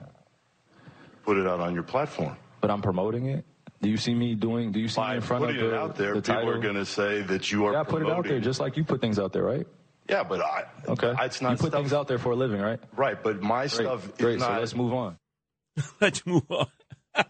Put 1.25 1.39
it 1.39 1.47
out 1.49 1.59
on 1.59 1.75
your 1.75 1.83
platform. 1.83 2.37
But 2.61 2.71
I'm 2.71 2.83
promoting 2.83 3.27
it? 3.27 3.45
Do 3.83 3.89
you 3.91 3.97
see 3.97 4.15
me 4.15 4.35
doing? 4.35 4.73
Do 4.73 4.81
you 4.81 4.89
see 4.89 4.97
By 4.97 5.11
me 5.11 5.17
in 5.17 5.23
front 5.23 5.45
of 5.45 5.51
putting 5.51 5.63
the, 5.69 5.75
it 5.75 5.79
out 5.79 5.97
there, 5.97 6.15
the 6.15 6.23
people 6.23 6.35
title? 6.35 6.51
are 6.51 6.59
going 6.59 6.75
to 6.77 6.87
say 6.87 7.23
that 7.23 7.53
you 7.53 7.67
are. 7.67 7.73
Yeah, 7.73 7.81
I 7.81 7.85
put 7.85 8.03
it 8.03 8.09
out 8.09 8.25
there 8.27 8.41
just 8.41 8.59
like 8.61 8.77
you 8.77 8.85
put 8.85 9.01
things 9.01 9.19
out 9.19 9.33
there, 9.33 9.43
right? 9.45 9.67
Yeah, 10.09 10.23
but 10.23 10.41
I. 10.41 10.65
Okay. 10.89 11.13
It's 11.21 11.41
not 11.43 11.51
you 11.53 11.57
put 11.57 11.67
stuff- 11.69 11.81
things 11.81 11.93
out 11.93 12.09
there 12.09 12.19
for 12.19 12.31
a 12.33 12.37
living, 12.37 12.61
right? 12.61 12.81
Right, 12.97 13.21
but 13.23 13.43
my 13.43 13.61
Great. 13.63 13.71
stuff 13.73 14.17
Great. 14.19 14.37
is 14.37 14.43
So 14.43 14.49
not. 14.49 14.61
let's 14.61 14.75
move 14.75 14.93
on. 14.95 15.19
Let's 16.01 16.25
move 16.25 16.45
on. 16.51 16.67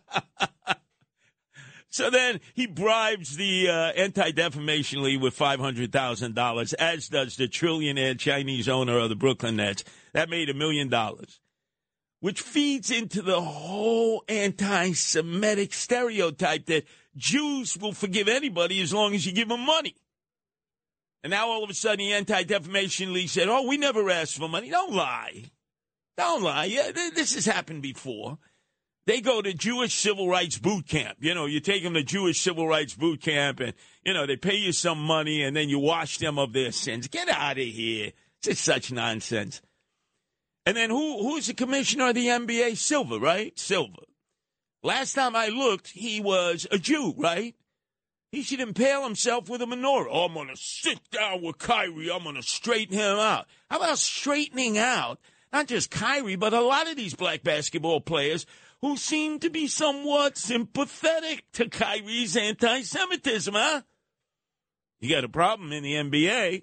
so 1.88 2.10
then 2.10 2.40
he 2.54 2.66
bribes 2.66 3.36
the 3.36 3.68
uh, 3.70 3.72
Anti 3.92 4.30
Defamation 4.32 5.02
League 5.02 5.20
with 5.22 5.36
$500,000, 5.36 6.74
as 6.74 7.08
does 7.08 7.36
the 7.36 7.48
trillionaire 7.48 8.18
Chinese 8.18 8.68
owner 8.68 8.98
of 8.98 9.08
the 9.08 9.16
Brooklyn 9.16 9.56
Nets. 9.56 9.82
That 10.12 10.28
made 10.28 10.48
a 10.50 10.54
million 10.54 10.88
dollars, 10.88 11.40
which 12.26 12.40
feeds 12.40 12.90
into 12.90 13.22
the 13.22 13.40
whole 13.40 14.24
anti 14.28 14.90
Semitic 14.90 15.72
stereotype 15.72 16.66
that 16.66 16.82
Jews 17.16 17.78
will 17.78 17.92
forgive 17.92 18.26
anybody 18.26 18.82
as 18.82 18.92
long 18.92 19.14
as 19.14 19.24
you 19.24 19.30
give 19.30 19.48
them 19.48 19.64
money. 19.64 19.94
And 21.22 21.30
now 21.30 21.46
all 21.46 21.62
of 21.62 21.70
a 21.70 21.74
sudden 21.74 21.98
the 21.98 22.14
Anti 22.14 22.42
Defamation 22.42 23.12
League 23.12 23.28
said, 23.28 23.48
oh, 23.48 23.68
we 23.68 23.76
never 23.76 24.10
asked 24.10 24.38
for 24.38 24.48
money. 24.48 24.70
Don't 24.70 24.92
lie. 24.92 25.44
Don't 26.16 26.42
lie. 26.42 26.64
Yeah, 26.64 26.90
th- 26.90 27.14
this 27.14 27.36
has 27.36 27.46
happened 27.46 27.82
before. 27.82 28.38
They 29.06 29.20
go 29.20 29.40
to 29.40 29.54
Jewish 29.54 29.94
civil 29.94 30.28
rights 30.28 30.58
boot 30.58 30.88
camp. 30.88 31.18
You 31.20 31.32
know, 31.32 31.46
you 31.46 31.60
take 31.60 31.84
them 31.84 31.94
to 31.94 32.02
Jewish 32.02 32.40
civil 32.40 32.66
rights 32.66 32.96
boot 32.96 33.22
camp 33.22 33.60
and, 33.60 33.72
you 34.04 34.12
know, 34.12 34.26
they 34.26 34.36
pay 34.36 34.56
you 34.56 34.72
some 34.72 34.98
money 34.98 35.44
and 35.44 35.54
then 35.54 35.68
you 35.68 35.78
wash 35.78 36.18
them 36.18 36.40
of 36.40 36.52
their 36.52 36.72
sins. 36.72 37.06
Get 37.06 37.28
out 37.28 37.56
of 37.56 37.64
here. 37.64 38.10
It's 38.44 38.60
such 38.60 38.90
nonsense. 38.90 39.60
And 40.66 40.76
then 40.76 40.90
who 40.90 41.22
who's 41.22 41.46
the 41.46 41.54
commissioner 41.54 42.08
of 42.08 42.16
the 42.16 42.26
NBA? 42.26 42.76
Silver, 42.76 43.18
right? 43.18 43.58
Silver. 43.58 44.02
Last 44.82 45.14
time 45.14 45.34
I 45.34 45.48
looked, 45.48 45.88
he 45.88 46.20
was 46.20 46.66
a 46.70 46.78
Jew, 46.78 47.14
right? 47.16 47.54
He 48.32 48.42
should 48.42 48.60
impale 48.60 49.04
himself 49.04 49.48
with 49.48 49.62
a 49.62 49.64
menorah. 49.64 50.08
Oh, 50.10 50.26
I'm 50.26 50.34
going 50.34 50.48
to 50.48 50.56
sit 50.56 51.00
down 51.10 51.42
with 51.42 51.58
Kyrie. 51.58 52.10
I'm 52.10 52.24
going 52.24 52.34
to 52.34 52.42
straighten 52.42 52.98
him 52.98 53.16
out. 53.18 53.46
How 53.70 53.78
about 53.78 53.98
straightening 53.98 54.76
out 54.76 55.18
not 55.52 55.68
just 55.68 55.90
Kyrie, 55.90 56.36
but 56.36 56.52
a 56.52 56.60
lot 56.60 56.88
of 56.88 56.96
these 56.96 57.14
black 57.14 57.42
basketball 57.42 58.00
players 58.00 58.44
who 58.82 58.96
seem 58.96 59.38
to 59.40 59.48
be 59.48 59.66
somewhat 59.66 60.36
sympathetic 60.36 61.44
to 61.52 61.68
Kyrie's 61.68 62.36
anti 62.36 62.82
Semitism, 62.82 63.54
huh? 63.54 63.82
You 65.00 65.10
got 65.10 65.24
a 65.24 65.28
problem 65.28 65.72
in 65.72 65.82
the 65.82 65.94
NBA. 65.94 66.62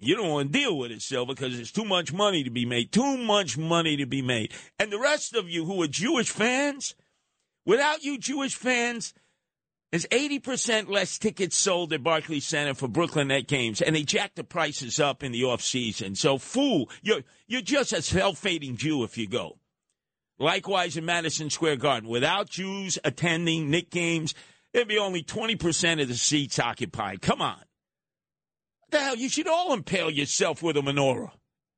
You 0.00 0.16
don't 0.16 0.30
want 0.30 0.52
to 0.52 0.58
deal 0.58 0.76
with 0.76 0.90
it, 0.90 1.02
Silver, 1.02 1.34
because 1.34 1.56
there's 1.56 1.72
too 1.72 1.84
much 1.84 2.12
money 2.12 2.44
to 2.44 2.50
be 2.50 2.66
made. 2.66 2.92
Too 2.92 3.16
much 3.16 3.56
money 3.56 3.96
to 3.96 4.06
be 4.06 4.22
made. 4.22 4.52
And 4.78 4.92
the 4.92 4.98
rest 4.98 5.34
of 5.34 5.48
you 5.48 5.64
who 5.64 5.82
are 5.82 5.86
Jewish 5.86 6.30
fans, 6.30 6.94
without 7.64 8.04
you 8.04 8.18
Jewish 8.18 8.54
fans, 8.54 9.14
there's 9.90 10.06
80% 10.06 10.90
less 10.90 11.18
tickets 11.18 11.56
sold 11.56 11.92
at 11.92 12.02
Barclays 12.02 12.44
Center 12.44 12.74
for 12.74 12.88
Brooklyn 12.88 13.28
Net 13.28 13.46
games, 13.46 13.80
and 13.80 13.94
they 13.94 14.02
jack 14.02 14.34
the 14.34 14.42
prices 14.42 14.98
up 14.98 15.22
in 15.22 15.30
the 15.30 15.44
off 15.44 15.62
season. 15.62 16.16
So, 16.16 16.36
fool, 16.36 16.90
you're, 17.00 17.22
you're 17.46 17.62
just 17.62 17.92
a 17.92 18.02
self-fading 18.02 18.76
Jew 18.76 19.04
if 19.04 19.16
you 19.16 19.28
go. 19.28 19.58
Likewise 20.38 20.96
in 20.96 21.04
Madison 21.04 21.48
Square 21.48 21.76
Garden. 21.76 22.08
Without 22.08 22.50
Jews 22.50 22.98
attending 23.04 23.70
Knick 23.70 23.90
games, 23.90 24.34
there'd 24.72 24.88
be 24.88 24.98
only 24.98 25.22
20% 25.22 26.02
of 26.02 26.08
the 26.08 26.14
seats 26.14 26.58
occupied. 26.58 27.22
Come 27.22 27.40
on. 27.40 27.62
The 28.90 29.00
hell? 29.00 29.16
You 29.16 29.28
should 29.28 29.48
all 29.48 29.72
impale 29.72 30.10
yourself 30.10 30.62
with 30.62 30.76
a 30.76 30.80
menorah 30.80 31.30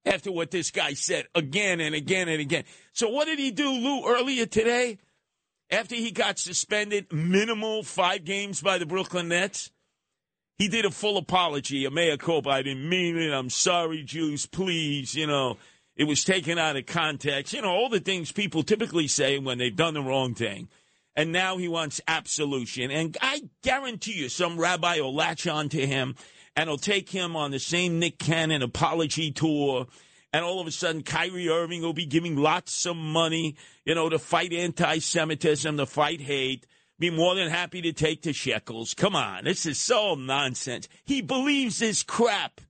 after 0.05 0.31
what 0.31 0.51
this 0.51 0.71
guy 0.71 0.95
said 0.95 1.27
again 1.35 1.81
and 1.81 1.95
again 1.95 2.29
and 2.29 2.40
again. 2.40 2.64
So 2.92 3.09
what 3.09 3.27
did 3.27 3.38
he 3.38 3.51
do, 3.51 3.71
Lou, 3.71 4.07
earlier 4.07 4.47
today? 4.47 4.99
After 5.69 5.97
he 5.97 6.12
got 6.12 6.38
suspended, 6.38 7.12
minimal 7.12 7.83
five 7.83 8.25
games 8.25 8.62
by 8.62 8.79
the 8.79 8.87
Brooklyn 8.87 9.29
Nets, 9.29 9.73
he 10.59 10.69
did 10.69 10.85
a 10.85 10.90
full 10.90 11.16
apology, 11.16 11.85
a 11.85 11.90
mea 11.90 12.16
culpa. 12.16 12.51
I 12.51 12.62
didn't 12.62 12.88
mean 12.88 13.16
it. 13.16 13.33
I'm 13.33 13.51
sorry, 13.51 14.05
Jews. 14.05 14.47
Please, 14.47 15.14
you 15.14 15.27
know, 15.27 15.59
it 15.97 16.05
was 16.05 16.23
taken 16.23 16.57
out 16.57 16.77
of 16.77 16.87
context. 16.87 17.53
You 17.53 17.62
know, 17.62 17.71
all 17.71 17.88
the 17.88 18.01
things 18.01 18.31
people 18.31 18.62
typically 18.62 19.09
say 19.09 19.38
when 19.38 19.59
they've 19.59 19.75
done 19.75 19.95
the 19.95 20.03
wrong 20.03 20.35
thing. 20.35 20.69
And 21.16 21.33
now 21.33 21.57
he 21.57 21.66
wants 21.66 22.01
absolution. 22.07 22.90
And 22.90 23.16
I 23.21 23.42
guarantee 23.62 24.12
you, 24.12 24.29
some 24.29 24.59
rabbi 24.59 25.01
will 25.01 25.14
latch 25.14 25.47
on 25.47 25.69
to 25.71 25.87
him 25.87 26.14
and 26.57 26.69
will 26.71 26.79
take 26.79 27.11
him 27.11 27.37
on 27.37 27.51
the 27.51 27.59
same 27.59 27.99
Nick 27.99 28.19
Cannon 28.19 28.62
apology 28.62 29.31
tour. 29.31 29.87
And 30.33 30.45
all 30.45 30.61
of 30.61 30.66
a 30.66 30.73
sudden, 30.73 31.03
Kyrie 31.03 31.49
Irving 31.49 31.83
will 31.83 31.92
be 31.92 32.07
giving 32.07 32.37
lots 32.37 32.85
of 32.87 32.97
money, 32.97 33.57
you 33.85 33.95
know, 33.95 34.09
to 34.09 34.19
fight 34.19 34.53
anti 34.53 34.99
Semitism, 34.99 35.77
to 35.77 35.87
fight 35.87 36.21
hate 36.21 36.66
be 36.99 37.11
more 37.11 37.35
than 37.35 37.49
happy 37.49 37.83
to 37.83 37.92
take 37.92 38.23
the 38.23 38.33
shekels. 38.33 38.95
Come 38.95 39.14
on, 39.14 39.45
this 39.45 39.66
is 39.66 39.79
so 39.79 40.14
nonsense. 40.14 40.88
He 41.05 41.21
believes 41.21 41.79
this 41.79 42.03
crap. 42.03 42.61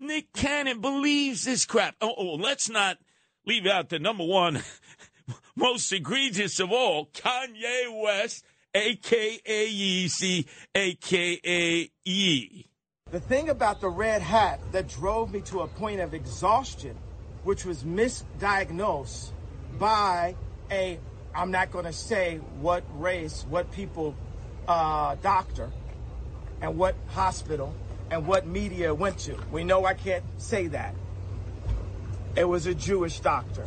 Nick 0.00 0.32
Cannon 0.32 0.80
believes 0.80 1.44
this 1.44 1.64
crap. 1.64 1.94
Oh, 2.00 2.14
oh 2.16 2.34
let's 2.34 2.68
not 2.68 2.98
leave 3.46 3.66
out 3.66 3.88
the 3.88 3.98
number 3.98 4.24
one 4.24 4.62
most 5.56 5.92
egregious 5.92 6.58
of 6.58 6.72
all, 6.72 7.06
Kanye 7.06 8.02
West, 8.02 8.44
aka 8.74 9.68
Yeezy, 9.68 10.46
aka 10.74 11.90
Ye. 12.04 12.66
The 13.12 13.20
thing 13.20 13.50
about 13.50 13.82
the 13.82 13.90
red 13.90 14.22
hat 14.22 14.58
that 14.72 14.88
drove 14.88 15.30
me 15.34 15.42
to 15.42 15.60
a 15.60 15.66
point 15.66 16.00
of 16.00 16.14
exhaustion, 16.14 16.96
which 17.44 17.66
was 17.66 17.84
misdiagnosed 17.84 19.32
by 19.78 20.34
a 20.70 20.98
I'm 21.34 21.50
not 21.50 21.70
going 21.70 21.84
to 21.84 21.92
say 21.92 22.38
what 22.60 22.84
race, 22.94 23.44
what 23.50 23.70
people, 23.70 24.14
uh, 24.66 25.16
doctor, 25.16 25.70
and 26.62 26.78
what 26.78 26.94
hospital, 27.08 27.74
and 28.10 28.26
what 28.26 28.46
media 28.46 28.94
went 28.94 29.18
to. 29.20 29.36
We 29.50 29.62
know 29.62 29.84
I 29.84 29.92
can't 29.92 30.24
say 30.38 30.68
that. 30.68 30.94
It 32.34 32.44
was 32.44 32.64
a 32.64 32.74
Jewish 32.74 33.20
doctor. 33.20 33.66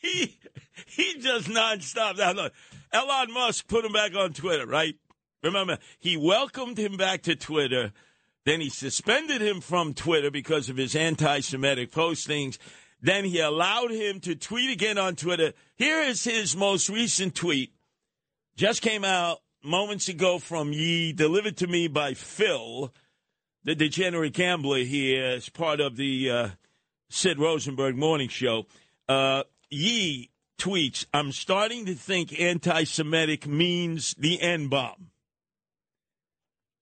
he 0.00 0.38
he 0.86 1.18
just 1.18 1.48
nonstop. 1.48 2.16
Now 2.16 2.30
look, 2.30 2.52
Elon 2.92 3.32
Musk 3.32 3.66
put 3.66 3.84
him 3.84 3.92
back 3.92 4.14
on 4.14 4.32
Twitter, 4.32 4.64
right? 4.64 4.94
Remember, 5.42 5.78
he 5.98 6.16
welcomed 6.16 6.78
him 6.78 6.96
back 6.96 7.22
to 7.22 7.36
Twitter. 7.36 7.92
Then 8.44 8.60
he 8.60 8.70
suspended 8.70 9.40
him 9.40 9.60
from 9.60 9.94
Twitter 9.94 10.30
because 10.30 10.68
of 10.68 10.76
his 10.76 10.96
anti-Semitic 10.96 11.92
postings. 11.92 12.58
Then 13.00 13.24
he 13.24 13.40
allowed 13.40 13.90
him 13.90 14.20
to 14.20 14.34
tweet 14.34 14.70
again 14.70 14.98
on 14.98 15.14
Twitter. 15.14 15.52
Here 15.76 16.00
is 16.00 16.24
his 16.24 16.56
most 16.56 16.88
recent 16.88 17.34
tweet. 17.34 17.72
Just 18.56 18.82
came 18.82 19.04
out 19.04 19.38
moments 19.62 20.08
ago 20.08 20.38
from 20.38 20.72
Ye, 20.72 21.12
delivered 21.12 21.56
to 21.58 21.66
me 21.66 21.86
by 21.88 22.14
Phil, 22.14 22.92
the 23.62 23.74
degenerate 23.74 24.34
gambler 24.34 24.78
here, 24.78 25.26
as 25.26 25.48
part 25.48 25.80
of 25.80 25.96
the 25.96 26.30
uh, 26.30 26.48
Sid 27.08 27.38
Rosenberg 27.38 27.96
morning 27.96 28.28
show. 28.28 28.66
Uh, 29.08 29.44
tweets, 30.58 31.06
I'm 31.14 31.30
starting 31.32 31.86
to 31.86 31.94
think 31.94 32.38
anti 32.38 32.84
Semitic 32.84 33.46
means 33.46 34.14
the 34.18 34.40
N 34.40 34.68
bomb. 34.68 35.10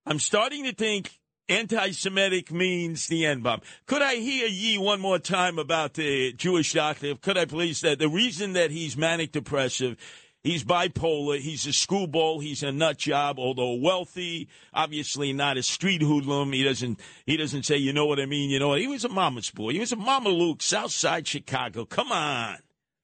I'm 0.09 0.21
starting 0.21 0.63
to 0.65 0.73
think 0.73 1.19
anti 1.49 1.91
Semitic 1.91 2.53
means 2.53 3.09
the 3.09 3.27
N 3.27 3.41
bomb. 3.41 3.61
Could 3.87 4.03
I 4.03 4.15
hear 4.15 4.47
ye 4.47 4.79
one 4.79 5.01
more 5.01 5.19
time 5.19 5.59
about 5.59 5.95
the 5.95 6.33
Jewish 6.33 6.75
doctor? 6.75 7.17
Could 7.17 7.37
I 7.37 7.45
please? 7.45 7.81
That 7.81 7.99
the 7.99 8.09
reason 8.09 8.53
that 8.53 8.71
he's 8.71 8.97
manic 8.97 9.33
depressive. 9.33 9.97
He's 10.45 10.63
bipolar. 10.63 11.41
He's 11.41 11.67
a 11.67 11.73
screwball. 11.73 12.39
He's 12.39 12.63
a 12.63 12.71
nut 12.71 12.99
job. 12.99 13.41
Although 13.41 13.75
wealthy, 13.75 14.49
obviously 14.73 15.33
not 15.33 15.57
a 15.57 15.63
street 15.65 16.03
hoodlum. 16.03 16.53
He 16.53 16.63
doesn't. 16.63 17.01
He 17.27 17.37
doesn't 17.37 17.65
say, 17.65 17.77
"You 17.77 17.93
know 17.93 18.07
what 18.07 18.21
I 18.21 18.27
mean." 18.27 18.49
You 18.49 18.61
know 18.61 18.69
what? 18.69 18.81
He 18.81 18.87
was 18.87 19.05
a 19.05 19.09
mama's 19.09 19.51
boy. 19.51 19.73
He 19.73 19.81
was 19.81 19.91
a 19.91 19.97
mama 19.97 20.29
Luke, 20.29 20.63
South 20.63 20.93
Side 20.93 21.27
Chicago. 21.27 21.85
Come 21.85 22.13
on. 22.13 22.59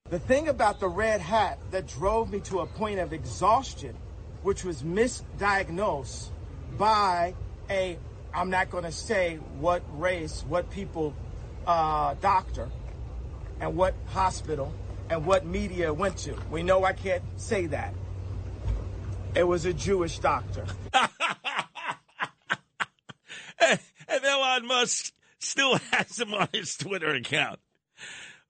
The 0.09 0.21
thing 0.21 0.47
about 0.47 0.79
the 0.79 0.89
red 0.89 1.21
hat 1.21 1.59
that 1.73 1.89
drove 1.89 2.31
me 2.31 2.39
to 2.41 2.61
a 2.61 2.67
point 2.67 3.01
of 3.01 3.13
exhaustion, 3.13 3.97
which 4.43 4.63
was 4.63 4.85
misdiagnosed 4.85 6.29
by 6.79 7.35
a 7.71 7.99
I'm 8.35 8.51
not 8.51 8.71
going 8.71 8.85
to 8.85 8.93
say 8.93 9.37
what 9.59 9.83
race, 9.93 10.45
what 10.49 10.71
people, 10.71 11.15
uh, 11.67 12.15
doctor, 12.21 12.71
and 13.61 13.77
what 13.77 13.95
hospital, 14.07 14.73
and 15.11 15.27
what 15.27 15.45
media 15.45 15.93
went 15.93 16.17
to. 16.19 16.35
We 16.51 16.63
know 16.63 16.85
I 16.85 16.95
can't 16.95 17.23
say 17.37 17.67
that. 17.67 17.95
It 19.35 19.45
was 19.45 19.67
a 19.67 19.73
Jewish 19.73 20.19
doctor. 20.19 20.65
and 23.59 23.79
Elon 24.25 24.67
Musk 24.67 25.13
still 25.39 25.79
has 25.93 26.19
him 26.19 26.33
on 26.35 26.49
his 26.53 26.77
Twitter 26.77 27.15
account. 27.15 27.61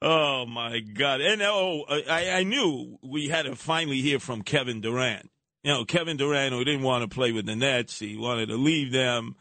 Oh 0.00 0.46
my 0.46 0.80
God! 0.80 1.20
And 1.20 1.42
oh, 1.42 1.85
I, 1.88 2.30
I 2.30 2.42
knew 2.42 2.98
we 3.02 3.28
had 3.28 3.46
to 3.46 3.54
finally 3.54 4.00
hear 4.00 4.18
from 4.18 4.42
Kevin 4.42 4.80
Durant. 4.80 5.30
You 5.62 5.72
know, 5.72 5.85
Kevin 5.85 6.16
Durant, 6.16 6.55
who 6.55 6.64
didn't 6.64 6.83
want 6.83 7.03
to 7.03 7.14
play 7.14 7.33
with 7.33 7.46
the 7.46 7.55
Nets, 7.55 7.98
he 7.98 8.16
wanted 8.16 8.46
to 8.46 8.57
leave 8.57 8.92
them. 8.92 9.37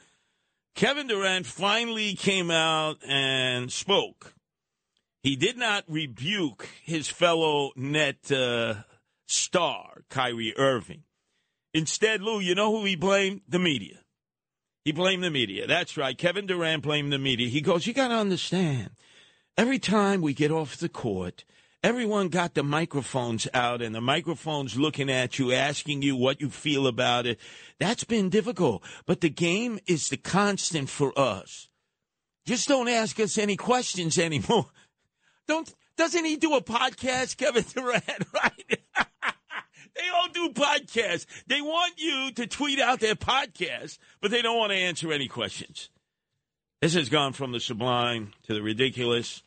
Kevin 0.75 1.07
Durant 1.07 1.45
finally 1.45 2.13
came 2.13 2.51
out 2.51 2.97
and 3.07 3.71
spoke. 3.71 4.35
He 5.23 5.35
did 5.35 5.57
not 5.57 5.83
rebuke 5.87 6.67
his 6.83 7.07
fellow 7.07 7.71
net 7.75 8.31
uh, 8.31 8.75
star, 9.27 10.03
Kyrie 10.09 10.53
Irving. 10.57 11.03
Instead, 11.73 12.21
Lou, 12.21 12.39
you 12.39 12.55
know 12.55 12.71
who 12.75 12.85
he 12.85 12.95
blamed? 12.95 13.41
The 13.47 13.59
media. 13.59 13.99
He 14.83 14.91
blamed 14.91 15.23
the 15.23 15.29
media. 15.29 15.67
That's 15.67 15.95
right. 15.95 16.17
Kevin 16.17 16.47
Durant 16.47 16.83
blamed 16.83 17.13
the 17.13 17.19
media. 17.19 17.47
He 17.47 17.61
goes, 17.61 17.85
You 17.85 17.93
got 17.93 18.09
to 18.09 18.15
understand, 18.15 18.91
every 19.57 19.79
time 19.79 20.21
we 20.21 20.33
get 20.33 20.51
off 20.51 20.77
the 20.77 20.89
court, 20.89 21.45
everyone 21.83 22.29
got 22.29 22.53
the 22.53 22.63
microphones 22.63 23.47
out 23.53 23.81
and 23.81 23.93
the 23.93 24.01
microphones 24.01 24.77
looking 24.77 25.09
at 25.09 25.39
you, 25.39 25.51
asking 25.51 26.01
you 26.01 26.15
what 26.15 26.41
you 26.41 26.49
feel 26.49 26.87
about 26.87 27.25
it. 27.25 27.39
That's 27.79 28.03
been 28.03 28.29
difficult. 28.29 28.83
But 29.05 29.21
the 29.21 29.29
game 29.29 29.79
is 29.87 30.09
the 30.09 30.17
constant 30.17 30.89
for 30.89 31.17
us. 31.17 31.69
Just 32.45 32.67
don't 32.67 32.89
ask 32.89 33.19
us 33.19 33.37
any 33.37 33.55
questions 33.55 34.17
anymore. 34.17 34.67
Don't 35.47 35.73
doesn't 35.97 36.25
he 36.25 36.37
do 36.37 36.55
a 36.55 36.61
podcast, 36.63 37.37
Kevin 37.37 37.65
Durant, 37.75 38.03
right? 38.33 38.79
they 39.95 40.09
all 40.15 40.29
do 40.33 40.49
podcasts. 40.49 41.25
They 41.47 41.61
want 41.61 41.93
you 41.97 42.31
to 42.33 42.47
tweet 42.47 42.79
out 42.79 42.99
their 42.99 43.15
podcast, 43.15 43.97
but 44.21 44.31
they 44.31 44.41
don't 44.41 44.57
want 44.57 44.71
to 44.71 44.77
answer 44.77 45.11
any 45.11 45.27
questions. 45.27 45.89
This 46.81 46.95
has 46.95 47.09
gone 47.09 47.33
from 47.33 47.51
the 47.51 47.59
sublime 47.59 48.31
to 48.43 48.53
the 48.53 48.63
ridiculous 48.63 49.43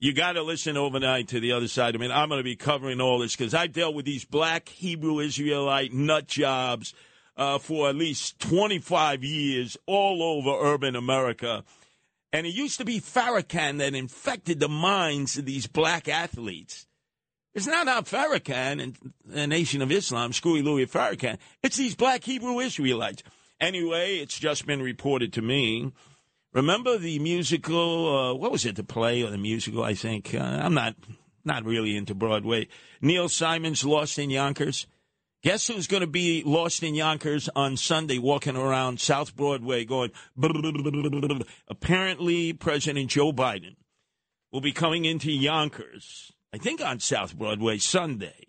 you 0.00 0.12
got 0.12 0.32
to 0.32 0.42
listen 0.42 0.76
overnight 0.76 1.28
to 1.28 1.40
the 1.40 1.52
other 1.52 1.68
side. 1.68 1.94
I 1.94 1.98
mean, 1.98 2.12
I'm 2.12 2.28
going 2.28 2.38
to 2.38 2.44
be 2.44 2.56
covering 2.56 3.00
all 3.00 3.18
this 3.18 3.34
because 3.34 3.54
I've 3.54 3.72
dealt 3.72 3.94
with 3.94 4.04
these 4.04 4.24
black 4.24 4.68
Hebrew 4.68 5.18
Israelite 5.18 5.92
nut 5.92 6.28
jobs 6.28 6.94
uh, 7.36 7.58
for 7.58 7.88
at 7.88 7.96
least 7.96 8.38
25 8.40 9.24
years 9.24 9.76
all 9.86 10.22
over 10.22 10.50
urban 10.72 10.94
America. 10.94 11.64
And 12.32 12.46
it 12.46 12.54
used 12.54 12.78
to 12.78 12.84
be 12.84 13.00
Farrakhan 13.00 13.78
that 13.78 13.94
infected 13.94 14.60
the 14.60 14.68
minds 14.68 15.38
of 15.38 15.46
these 15.46 15.66
black 15.66 16.08
athletes. 16.08 16.86
It's 17.54 17.66
not 17.66 17.86
not 17.86 18.04
Farrakhan 18.04 18.80
and 18.80 18.96
the 19.24 19.46
Nation 19.46 19.82
of 19.82 19.90
Islam, 19.90 20.32
Screwy 20.32 20.62
Louis 20.62 20.86
Farrakhan. 20.86 21.38
It's 21.62 21.76
these 21.76 21.96
black 21.96 22.22
Hebrew 22.22 22.60
Israelites. 22.60 23.22
Anyway, 23.60 24.18
it's 24.18 24.38
just 24.38 24.66
been 24.66 24.82
reported 24.82 25.32
to 25.32 25.42
me 25.42 25.92
Remember 26.58 26.98
the 26.98 27.20
musical? 27.20 28.16
Uh, 28.16 28.34
what 28.34 28.50
was 28.50 28.66
it? 28.66 28.74
The 28.74 28.82
play 28.82 29.22
or 29.22 29.30
the 29.30 29.38
musical? 29.38 29.84
I 29.84 29.94
think 29.94 30.34
uh, 30.34 30.38
I'm 30.38 30.74
not 30.74 30.96
not 31.44 31.64
really 31.64 31.96
into 31.96 32.16
Broadway. 32.16 32.66
Neil 33.00 33.28
Simon's 33.28 33.84
Lost 33.84 34.18
in 34.18 34.28
Yonkers. 34.28 34.88
Guess 35.44 35.68
who's 35.68 35.86
going 35.86 36.00
to 36.00 36.08
be 36.08 36.42
lost 36.44 36.82
in 36.82 36.96
Yonkers 36.96 37.48
on 37.54 37.76
Sunday, 37.76 38.18
walking 38.18 38.56
around 38.56 38.98
South 38.98 39.36
Broadway, 39.36 39.84
going? 39.84 40.10
Apparently, 41.68 42.52
President 42.54 43.08
Joe 43.08 43.32
Biden 43.32 43.76
will 44.50 44.60
be 44.60 44.72
coming 44.72 45.04
into 45.04 45.30
Yonkers. 45.30 46.32
I 46.52 46.58
think 46.58 46.84
on 46.84 46.98
South 46.98 47.38
Broadway 47.38 47.78
Sunday, 47.78 48.48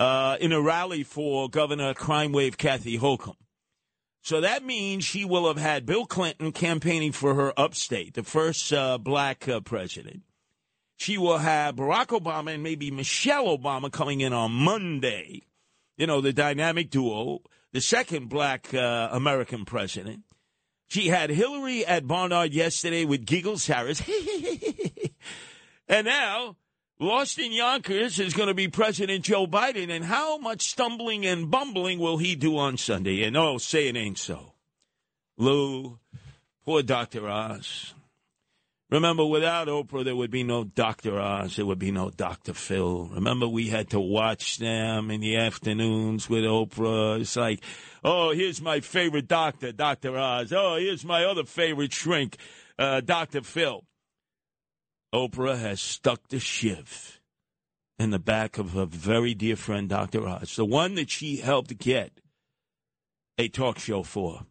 uh, 0.00 0.38
in 0.40 0.52
a 0.52 0.62
rally 0.62 1.02
for 1.02 1.50
Governor 1.50 1.92
Crime 1.92 2.32
Wave 2.32 2.56
Kathy 2.56 2.98
Hochul. 2.98 3.36
So 4.28 4.42
that 4.42 4.62
means 4.62 5.04
she 5.04 5.24
will 5.24 5.48
have 5.48 5.56
had 5.56 5.86
Bill 5.86 6.04
Clinton 6.04 6.52
campaigning 6.52 7.12
for 7.12 7.34
her 7.34 7.58
upstate, 7.58 8.12
the 8.12 8.22
first 8.22 8.70
uh, 8.74 8.98
black 8.98 9.48
uh, 9.48 9.60
president. 9.60 10.20
She 10.98 11.16
will 11.16 11.38
have 11.38 11.76
Barack 11.76 12.08
Obama 12.08 12.52
and 12.52 12.62
maybe 12.62 12.90
Michelle 12.90 13.46
Obama 13.46 13.90
coming 13.90 14.20
in 14.20 14.34
on 14.34 14.52
Monday. 14.52 15.44
You 15.96 16.06
know, 16.06 16.20
the 16.20 16.34
dynamic 16.34 16.90
duo, 16.90 17.38
the 17.72 17.80
second 17.80 18.28
black 18.28 18.74
uh, 18.74 19.08
American 19.12 19.64
president. 19.64 20.24
She 20.88 21.08
had 21.08 21.30
Hillary 21.30 21.86
at 21.86 22.06
Barnard 22.06 22.52
yesterday 22.52 23.06
with 23.06 23.24
Giggles 23.24 23.66
Harris. 23.66 24.02
and 25.88 26.04
now, 26.04 26.56
lost 26.98 27.38
in 27.38 27.52
Yonkers 27.52 28.18
is 28.18 28.34
going 28.34 28.48
to 28.48 28.54
be 28.54 28.68
President 28.68 29.24
Joe 29.24 29.46
Biden. 29.46 29.90
And 29.90 30.04
how 30.04 30.38
much 30.38 30.68
stumbling 30.68 31.26
and 31.26 31.50
bumbling 31.50 31.98
will 31.98 32.18
he 32.18 32.34
do 32.34 32.56
on 32.56 32.76
Sunday? 32.76 33.22
And 33.24 33.36
oh, 33.36 33.58
say 33.58 33.88
it 33.88 33.96
ain't 33.96 34.18
so. 34.18 34.54
Lou, 35.36 35.98
poor 36.64 36.82
Dr. 36.82 37.28
Oz. 37.28 37.94
Remember, 38.90 39.26
without 39.26 39.68
Oprah, 39.68 40.02
there 40.02 40.16
would 40.16 40.30
be 40.30 40.44
no 40.44 40.64
Dr. 40.64 41.20
Oz. 41.20 41.56
There 41.56 41.66
would 41.66 41.78
be 41.78 41.90
no 41.90 42.08
Dr. 42.08 42.54
Phil. 42.54 43.10
Remember, 43.12 43.46
we 43.46 43.68
had 43.68 43.90
to 43.90 44.00
watch 44.00 44.56
them 44.56 45.10
in 45.10 45.20
the 45.20 45.36
afternoons 45.36 46.30
with 46.30 46.44
Oprah. 46.44 47.20
It's 47.20 47.36
like, 47.36 47.62
oh, 48.02 48.32
here's 48.32 48.62
my 48.62 48.80
favorite 48.80 49.28
doctor, 49.28 49.72
Dr. 49.72 50.16
Oz. 50.16 50.54
Oh, 50.54 50.76
here's 50.76 51.04
my 51.04 51.26
other 51.26 51.44
favorite 51.44 51.92
shrink, 51.92 52.38
uh, 52.78 53.02
Dr. 53.02 53.42
Phil. 53.42 53.84
Oprah 55.14 55.58
has 55.58 55.80
stuck 55.80 56.28
the 56.28 56.38
shiv 56.38 57.20
in 57.98 58.10
the 58.10 58.18
back 58.18 58.58
of 58.58 58.72
her 58.72 58.84
very 58.84 59.34
dear 59.34 59.56
friend, 59.56 59.88
Dr. 59.88 60.26
Oz, 60.26 60.56
the 60.56 60.64
one 60.64 60.94
that 60.96 61.10
she 61.10 61.36
helped 61.36 61.78
get 61.78 62.20
a 63.38 63.48
talk 63.48 63.78
show 63.78 64.02
for. 64.02 64.46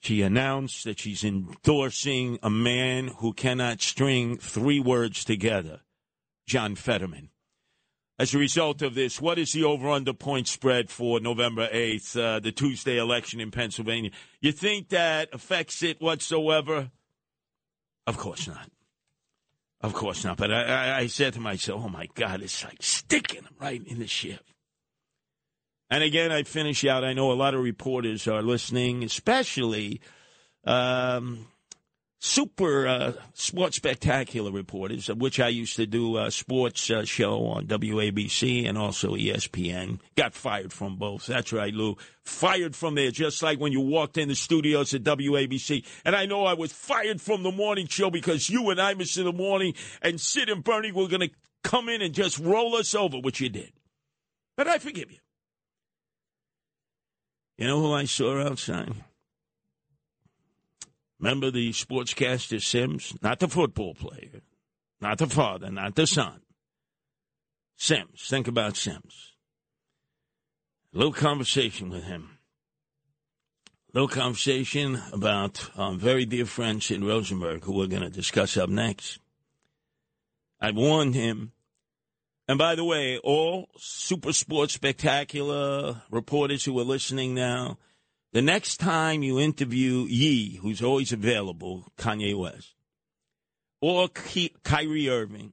She 0.00 0.22
announced 0.22 0.84
that 0.84 0.98
she's 0.98 1.24
endorsing 1.24 2.38
a 2.42 2.50
man 2.50 3.08
who 3.18 3.32
cannot 3.32 3.82
string 3.82 4.38
three 4.38 4.80
words 4.80 5.24
together, 5.24 5.80
John 6.46 6.74
Fetterman. 6.74 7.30
As 8.18 8.34
a 8.34 8.38
result 8.38 8.82
of 8.82 8.94
this, 8.94 9.20
what 9.20 9.38
is 9.38 9.52
the 9.52 9.64
over 9.64 9.88
under 9.88 10.12
point 10.12 10.46
spread 10.46 10.90
for 10.90 11.20
November 11.20 11.68
8th, 11.68 12.18
uh, 12.18 12.40
the 12.40 12.52
Tuesday 12.52 12.98
election 12.98 13.40
in 13.40 13.50
Pennsylvania? 13.50 14.10
You 14.40 14.52
think 14.52 14.90
that 14.90 15.30
affects 15.32 15.82
it 15.82 16.00
whatsoever? 16.00 16.90
Of 18.06 18.18
course 18.18 18.46
not. 18.46 18.68
Of 19.80 19.94
course 19.94 20.24
not. 20.24 20.36
But 20.36 20.52
I, 20.52 20.62
I, 20.62 20.98
I 20.98 21.06
said 21.06 21.34
to 21.34 21.40
myself, 21.40 21.82
oh 21.84 21.88
my 21.88 22.06
God, 22.14 22.42
it's 22.42 22.64
like 22.64 22.82
sticking 22.82 23.46
right 23.58 23.82
in 23.86 23.98
the 23.98 24.06
ship. 24.06 24.44
And 25.88 26.04
again, 26.04 26.30
I 26.30 26.44
finish 26.44 26.84
out. 26.84 27.02
I 27.02 27.14
know 27.14 27.32
a 27.32 27.34
lot 27.34 27.54
of 27.54 27.62
reporters 27.62 28.28
are 28.28 28.42
listening, 28.42 29.02
especially 29.02 30.00
um, 30.64 31.46
super 32.20 32.86
uh, 32.86 33.12
sports 33.32 33.76
spectacular 33.76 34.52
reporters, 34.52 35.08
of 35.08 35.18
which 35.18 35.40
I 35.40 35.48
used 35.48 35.76
to 35.76 35.86
do 35.86 36.18
a 36.18 36.30
sports 36.30 36.90
uh, 36.90 37.04
show 37.04 37.46
on 37.46 37.66
WABC 37.66 38.68
and 38.68 38.78
also 38.78 39.16
ESPN. 39.16 40.00
Got 40.16 40.34
fired 40.34 40.72
from 40.72 40.96
both. 40.96 41.26
That's 41.26 41.52
right, 41.52 41.72
Lou. 41.72 41.96
Fired 42.22 42.76
from 42.76 42.94
there, 42.94 43.10
just 43.10 43.42
like 43.42 43.58
when 43.58 43.72
you 43.72 43.80
walked 43.80 44.18
in 44.18 44.28
the 44.28 44.34
studios 44.34 44.94
at 44.94 45.02
WABC. 45.02 45.84
And 46.04 46.14
I 46.14 46.26
know 46.26 46.44
I 46.44 46.52
was 46.52 46.72
fired 46.72 47.20
from 47.20 47.42
the 47.42 47.50
morning 47.50 47.86
show 47.88 48.10
because 48.10 48.50
you 48.50 48.68
and 48.70 48.78
Imus 48.78 49.18
in 49.18 49.24
the 49.24 49.32
morning 49.32 49.74
and 50.02 50.20
Sid 50.20 50.50
and 50.50 50.62
Bernie 50.62 50.92
were 50.92 51.08
going 51.08 51.28
to 51.28 51.30
come 51.64 51.88
in 51.88 52.02
and 52.02 52.14
just 52.14 52.38
roll 52.38 52.76
us 52.76 52.94
over, 52.94 53.18
which 53.18 53.40
you 53.40 53.48
did. 53.48 53.72
But 54.56 54.68
I 54.68 54.78
forgive 54.78 55.10
you. 55.10 55.18
You 57.56 57.66
know 57.66 57.80
who 57.80 57.92
I 57.92 58.04
saw 58.04 58.42
outside? 58.42 58.92
Remember 61.20 61.50
the 61.50 61.70
sportscaster 61.70 62.62
Sims? 62.62 63.14
Not 63.22 63.38
the 63.40 63.48
football 63.48 63.94
player, 63.94 64.40
not 65.00 65.18
the 65.18 65.26
father, 65.26 65.70
not 65.70 65.94
the 65.94 66.06
son. 66.06 66.40
Sims. 67.76 68.26
Think 68.28 68.48
about 68.48 68.76
Sims. 68.76 69.34
A 70.94 70.98
little 70.98 71.12
conversation 71.12 71.90
with 71.90 72.04
him. 72.04 72.38
A 73.66 73.98
little 73.98 74.08
conversation 74.08 75.00
about 75.12 75.70
our 75.76 75.92
very 75.92 76.24
dear 76.24 76.46
friend 76.46 76.82
Sid 76.82 77.04
Rosenberg, 77.04 77.64
who 77.64 77.76
we're 77.76 77.86
going 77.86 78.02
to 78.02 78.10
discuss 78.10 78.56
up 78.56 78.68
next. 78.68 79.18
I 80.60 80.70
warned 80.70 81.14
him 81.14 81.52
and 82.50 82.58
by 82.58 82.74
the 82.74 82.84
way, 82.84 83.16
all 83.18 83.68
Super 83.76 84.32
Sports 84.32 84.74
Spectacular 84.74 86.02
reporters 86.10 86.64
who 86.64 86.76
are 86.80 86.84
listening 86.84 87.32
now, 87.32 87.78
the 88.32 88.42
next 88.42 88.78
time 88.78 89.22
you 89.22 89.40
interview 89.40 90.06
Ye, 90.08 90.56
who's 90.56 90.82
always 90.82 91.12
available, 91.12 91.86
Kanye 91.98 92.38
West, 92.38 92.74
or 93.80 94.08
Ky- 94.08 94.54
Kyrie 94.62 95.08
Irving, 95.08 95.52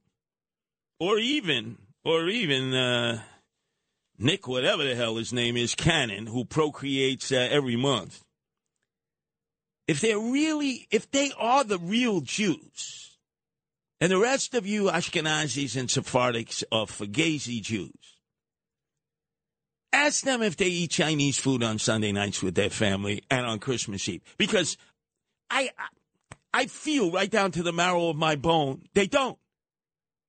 or 1.00 1.18
even, 1.18 1.78
or 2.04 2.28
even 2.28 2.74
uh, 2.74 3.22
Nick, 4.20 4.48
whatever 4.48 4.84
the 4.84 4.96
hell 4.96 5.16
his 5.16 5.34
name 5.34 5.58
is, 5.58 5.76
Cannon, 5.76 6.28
who 6.28 6.46
procreates 6.46 7.32
uh, 7.32 7.48
every 7.50 7.76
month. 7.76 8.24
If 9.88 10.02
they're 10.02 10.20
really, 10.20 10.88
if 10.92 11.10
they 11.12 11.32
are 11.38 11.64
the 11.64 11.80
real 11.80 12.22
Jews, 12.22 13.18
and 14.00 14.12
the 14.12 14.20
rest 14.20 14.54
of 14.54 14.68
you 14.68 14.86
Ashkenazis 14.86 15.76
and 15.80 15.90
Sephardics 15.90 16.64
are 16.72 16.86
Fugazi 16.86 17.62
Jews. 17.62 18.17
Ask 19.98 20.24
them 20.24 20.44
if 20.44 20.56
they 20.56 20.68
eat 20.68 20.92
Chinese 20.92 21.40
food 21.40 21.64
on 21.64 21.80
Sunday 21.80 22.12
nights 22.12 22.44
with 22.44 22.54
their 22.54 22.70
family 22.70 23.24
and 23.32 23.48
on 23.48 23.58
Christmas 23.58 24.08
Eve. 24.08 24.22
Because 24.38 24.78
I, 25.50 25.72
I 26.54 26.68
feel 26.68 27.12
right 27.12 27.32
down 27.32 27.50
to 27.54 27.64
the 27.64 27.74
marrow 27.74 28.10
of 28.10 28.16
my 28.16 28.36
bone, 28.36 28.84
they 28.94 29.08
don't. 29.08 29.40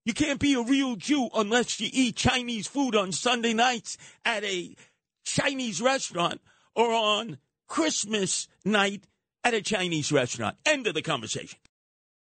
You 0.07 0.15
can't 0.15 0.41
be 0.41 0.55
a 0.55 0.63
real 0.63 0.97
Jew 0.97 1.29
unless 1.35 1.79
you 1.81 1.91
eat 1.93 2.17
Chinese 2.17 2.67
food 2.67 2.97
on 2.97 3.13
Sunday 3.13 3.53
nights 3.53 3.99
at 4.25 4.43
a 4.43 4.75
Chinese 5.25 5.83
restaurant 5.83 6.41
or 6.75 6.91
on 6.91 7.37
Christmas 7.67 8.49
night 8.65 9.05
at 9.45 9.53
a 9.53 9.61
Chinese 9.61 10.11
restaurant. 10.11 10.57
End 10.65 10.87
of 10.87 10.95
the 10.95 11.03
conversation. 11.03 11.59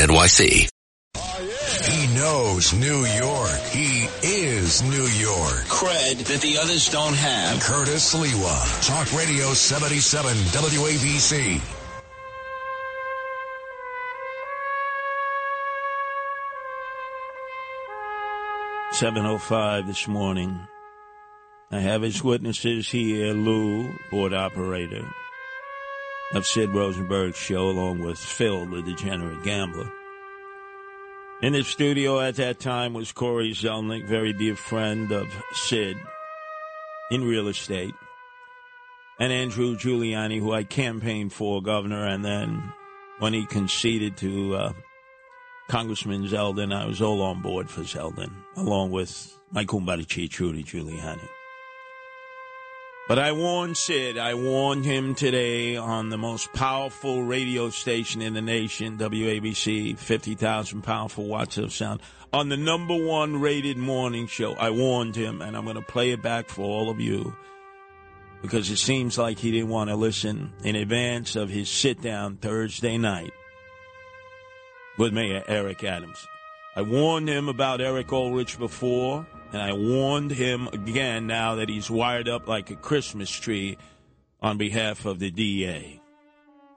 NYC. 0.00 0.66
He 1.84 2.14
knows 2.14 2.72
New 2.72 3.04
York. 3.04 3.60
He 3.70 4.08
is 4.22 4.82
New 4.82 5.06
York. 5.20 5.64
Cred 5.68 6.24
that 6.24 6.40
the 6.40 6.56
others 6.56 6.88
don't 6.88 7.14
have. 7.14 7.60
Curtis 7.60 8.14
Sliwa. 8.14 8.86
Talk 8.86 9.12
Radio 9.12 9.52
77 9.52 10.32
WABC. 10.56 11.60
Seven 18.92 19.26
oh 19.26 19.36
five 19.38 19.86
this 19.86 20.08
morning. 20.08 20.66
I 21.70 21.80
have 21.80 22.00
his 22.00 22.24
witnesses 22.24 22.90
here, 22.90 23.34
Lou, 23.34 23.92
board 24.10 24.32
operator 24.32 25.06
of 26.32 26.46
Sid 26.46 26.70
Rosenberg's 26.70 27.36
show, 27.36 27.68
along 27.68 28.00
with 28.00 28.18
Phil, 28.18 28.66
the 28.66 28.82
degenerate 28.82 29.42
gambler. 29.42 29.90
In 31.42 31.54
the 31.54 31.64
studio 31.64 32.20
at 32.20 32.36
that 32.36 32.60
time 32.60 32.92
was 32.92 33.12
Corey 33.12 33.52
Zelnick, 33.52 34.06
very 34.06 34.32
dear 34.32 34.54
friend 34.54 35.10
of 35.10 35.26
Sid 35.54 35.96
in 37.10 37.24
real 37.24 37.48
estate, 37.48 37.94
and 39.18 39.32
Andrew 39.32 39.76
Giuliani, 39.76 40.38
who 40.38 40.52
I 40.52 40.64
campaigned 40.64 41.32
for 41.32 41.62
governor, 41.62 42.06
and 42.06 42.24
then 42.24 42.72
when 43.18 43.32
he 43.32 43.46
conceded 43.46 44.16
to 44.18 44.54
uh, 44.54 44.72
Congressman 45.68 46.26
Zeldin, 46.26 46.74
I 46.74 46.86
was 46.86 47.02
all 47.02 47.22
on 47.22 47.42
board 47.42 47.68
for 47.68 47.82
Zeldin, 47.82 48.32
along 48.56 48.90
with 48.92 49.38
my 49.50 49.64
kumbarichi, 49.64 50.30
Trudy 50.30 50.62
Giuliani. 50.62 51.28
But 53.10 53.18
I 53.18 53.32
warned 53.32 53.76
Sid, 53.76 54.18
I 54.18 54.34
warned 54.34 54.84
him 54.84 55.16
today 55.16 55.76
on 55.76 56.10
the 56.10 56.16
most 56.16 56.52
powerful 56.52 57.24
radio 57.24 57.68
station 57.70 58.22
in 58.22 58.34
the 58.34 58.40
nation, 58.40 58.98
WABC, 58.98 59.98
50,000 59.98 60.82
powerful 60.82 61.24
watts 61.24 61.58
of 61.58 61.72
sound, 61.72 62.02
on 62.32 62.50
the 62.50 62.56
number 62.56 62.94
one 62.94 63.40
rated 63.40 63.76
morning 63.76 64.28
show. 64.28 64.52
I 64.52 64.70
warned 64.70 65.16
him, 65.16 65.42
and 65.42 65.56
I'm 65.56 65.64
going 65.64 65.74
to 65.74 65.82
play 65.82 66.12
it 66.12 66.22
back 66.22 66.48
for 66.48 66.62
all 66.62 66.88
of 66.88 67.00
you 67.00 67.34
because 68.42 68.70
it 68.70 68.76
seems 68.76 69.18
like 69.18 69.40
he 69.40 69.50
didn't 69.50 69.70
want 69.70 69.90
to 69.90 69.96
listen 69.96 70.52
in 70.62 70.76
advance 70.76 71.34
of 71.34 71.50
his 71.50 71.68
sit 71.68 72.00
down 72.00 72.36
Thursday 72.36 72.96
night 72.96 73.32
with 74.98 75.12
Mayor 75.12 75.42
Eric 75.48 75.82
Adams. 75.82 76.28
I 76.76 76.82
warned 76.82 77.28
him 77.28 77.48
about 77.48 77.80
Eric 77.80 78.12
Ulrich 78.12 78.58
before, 78.58 79.26
and 79.52 79.60
I 79.60 79.72
warned 79.72 80.30
him 80.30 80.68
again 80.68 81.26
now 81.26 81.56
that 81.56 81.68
he's 81.68 81.90
wired 81.90 82.28
up 82.28 82.46
like 82.46 82.70
a 82.70 82.76
Christmas 82.76 83.28
tree 83.28 83.76
on 84.40 84.56
behalf 84.56 85.04
of 85.04 85.18
the 85.18 85.30
DA. 85.30 86.00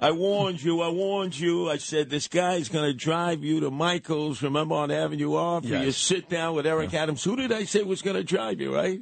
I 0.01 0.11
warned 0.11 0.61
you, 0.61 0.81
I 0.81 0.89
warned 0.89 1.37
you. 1.39 1.69
I 1.69 1.77
said, 1.77 2.09
this 2.09 2.27
guy's 2.27 2.67
going 2.67 2.85
to 2.85 2.93
drive 2.93 3.43
you 3.43 3.61
to 3.61 3.71
Michael's, 3.71 4.41
remember 4.41 4.75
on 4.75 4.91
Avenue 4.91 5.35
R, 5.35 5.61
for 5.61 5.67
Yes. 5.67 5.85
you 5.85 5.91
sit 5.93 6.27
down 6.29 6.55
with 6.55 6.65
Eric 6.67 6.93
Adams. 6.93 7.23
Who 7.23 7.37
did 7.37 7.53
I 7.53 7.63
say 7.63 7.83
was 7.83 8.01
going 8.01 8.17
to 8.17 8.23
drive 8.23 8.59
you, 8.59 8.75
right? 8.75 9.01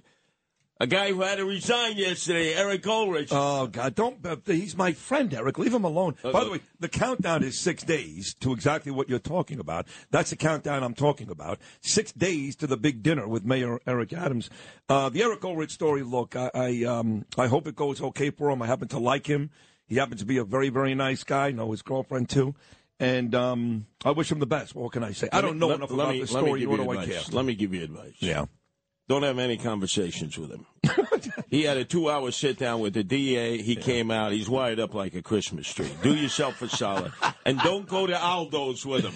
A 0.82 0.88
guy 0.88 1.12
who 1.12 1.22
had 1.22 1.38
to 1.38 1.46
resign 1.46 1.96
yesterday, 1.96 2.56
Eric 2.56 2.88
Ulrich. 2.88 3.30
Oh 3.32 3.68
God! 3.68 3.94
Don't. 3.94 4.26
Uh, 4.26 4.38
he's 4.48 4.76
my 4.76 4.94
friend, 4.94 5.32
Eric. 5.32 5.60
Leave 5.60 5.76
him 5.76 5.84
alone. 5.84 6.16
By 6.24 6.44
the 6.44 6.50
way, 6.50 6.62
the 6.80 6.90
countdown 6.90 7.44
is 7.44 7.56
six 7.60 7.84
days 7.84 8.34
to 8.40 8.52
exactly 8.52 8.92
what 8.92 9.08
you're 9.08 9.20
talking 9.20 9.60
about. 9.60 9.86
That's 10.10 10.32
the 10.32 10.36
countdown 10.38 10.82
I'm 10.84 10.96
talking 10.96 11.30
about. 11.30 11.60
Six 11.82 12.12
days 12.14 12.56
to 12.56 12.66
the 12.66 12.78
big 12.78 13.04
dinner 13.04 13.28
with 13.28 13.46
Mayor 13.46 13.80
Eric 13.86 14.12
Adams. 14.12 14.50
Uh, 14.90 15.10
the 15.10 15.22
Eric 15.22 15.46
Ulrich 15.46 15.70
story. 15.72 16.02
Look, 16.02 16.36
I 16.36 16.50
I, 16.56 16.84
um, 16.86 17.26
I 17.38 17.46
hope 17.46 17.68
it 17.68 17.76
goes 17.76 18.02
okay 18.02 18.32
for 18.32 18.50
him. 18.50 18.64
I 18.64 18.66
happen 18.66 18.88
to 18.88 18.98
like 18.98 19.28
him. 19.28 19.52
He 19.86 19.98
happens 19.98 20.22
to 20.22 20.26
be 20.26 20.38
a 20.38 20.44
very 20.44 20.70
very 20.70 20.96
nice 20.96 21.24
guy. 21.24 21.52
Know 21.52 21.70
his 21.70 21.84
girlfriend 21.84 22.28
too. 22.30 22.56
And 23.00 23.36
um, 23.36 23.86
I 24.04 24.12
wish 24.12 24.32
him 24.32 24.40
the 24.40 24.48
best. 24.48 24.74
What 24.74 24.94
can 24.94 25.04
I 25.04 25.12
say? 25.12 25.30
I 25.32 25.42
don't 25.42 25.60
know 25.60 25.68
let- 25.68 25.78
enough 25.78 25.92
let 25.92 25.96
about 26.06 26.14
me- 26.14 26.24
the 26.24 26.34
let 26.34 26.42
me 26.44 26.48
story, 26.48 26.60
give 26.62 26.70
nor 26.70 26.78
you 26.80 26.84
do 26.86 26.90
I 26.90 27.04
advice. 27.04 27.26
care. 27.28 27.36
Let 27.36 27.46
me 27.46 27.54
give 27.54 27.74
you 27.76 27.84
advice. 27.84 28.14
Yeah. 28.18 28.46
Don't 29.12 29.24
have 29.24 29.40
any 29.40 29.58
conversations 29.58 30.38
with 30.38 30.52
him. 30.52 30.66
he 31.50 31.64
had 31.64 31.76
a 31.76 31.84
two-hour 31.84 32.32
sit-down 32.32 32.80
with 32.80 32.94
the 32.94 33.04
DA. 33.04 33.62
He 33.62 33.76
came 33.76 34.10
out. 34.10 34.32
He's 34.32 34.50
wired 34.50 34.80
up 34.80 34.94
like 34.94 35.14
a 35.16 35.22
Christmas 35.22 35.68
tree. 35.74 35.92
Do 36.02 36.16
yourself 36.16 36.62
a 36.62 36.70
solid, 36.70 37.12
and 37.46 37.60
don't 37.60 37.86
go 37.90 38.08
to 38.08 38.14
Aldo's 38.18 38.86
with 38.86 39.04
him. 39.04 39.12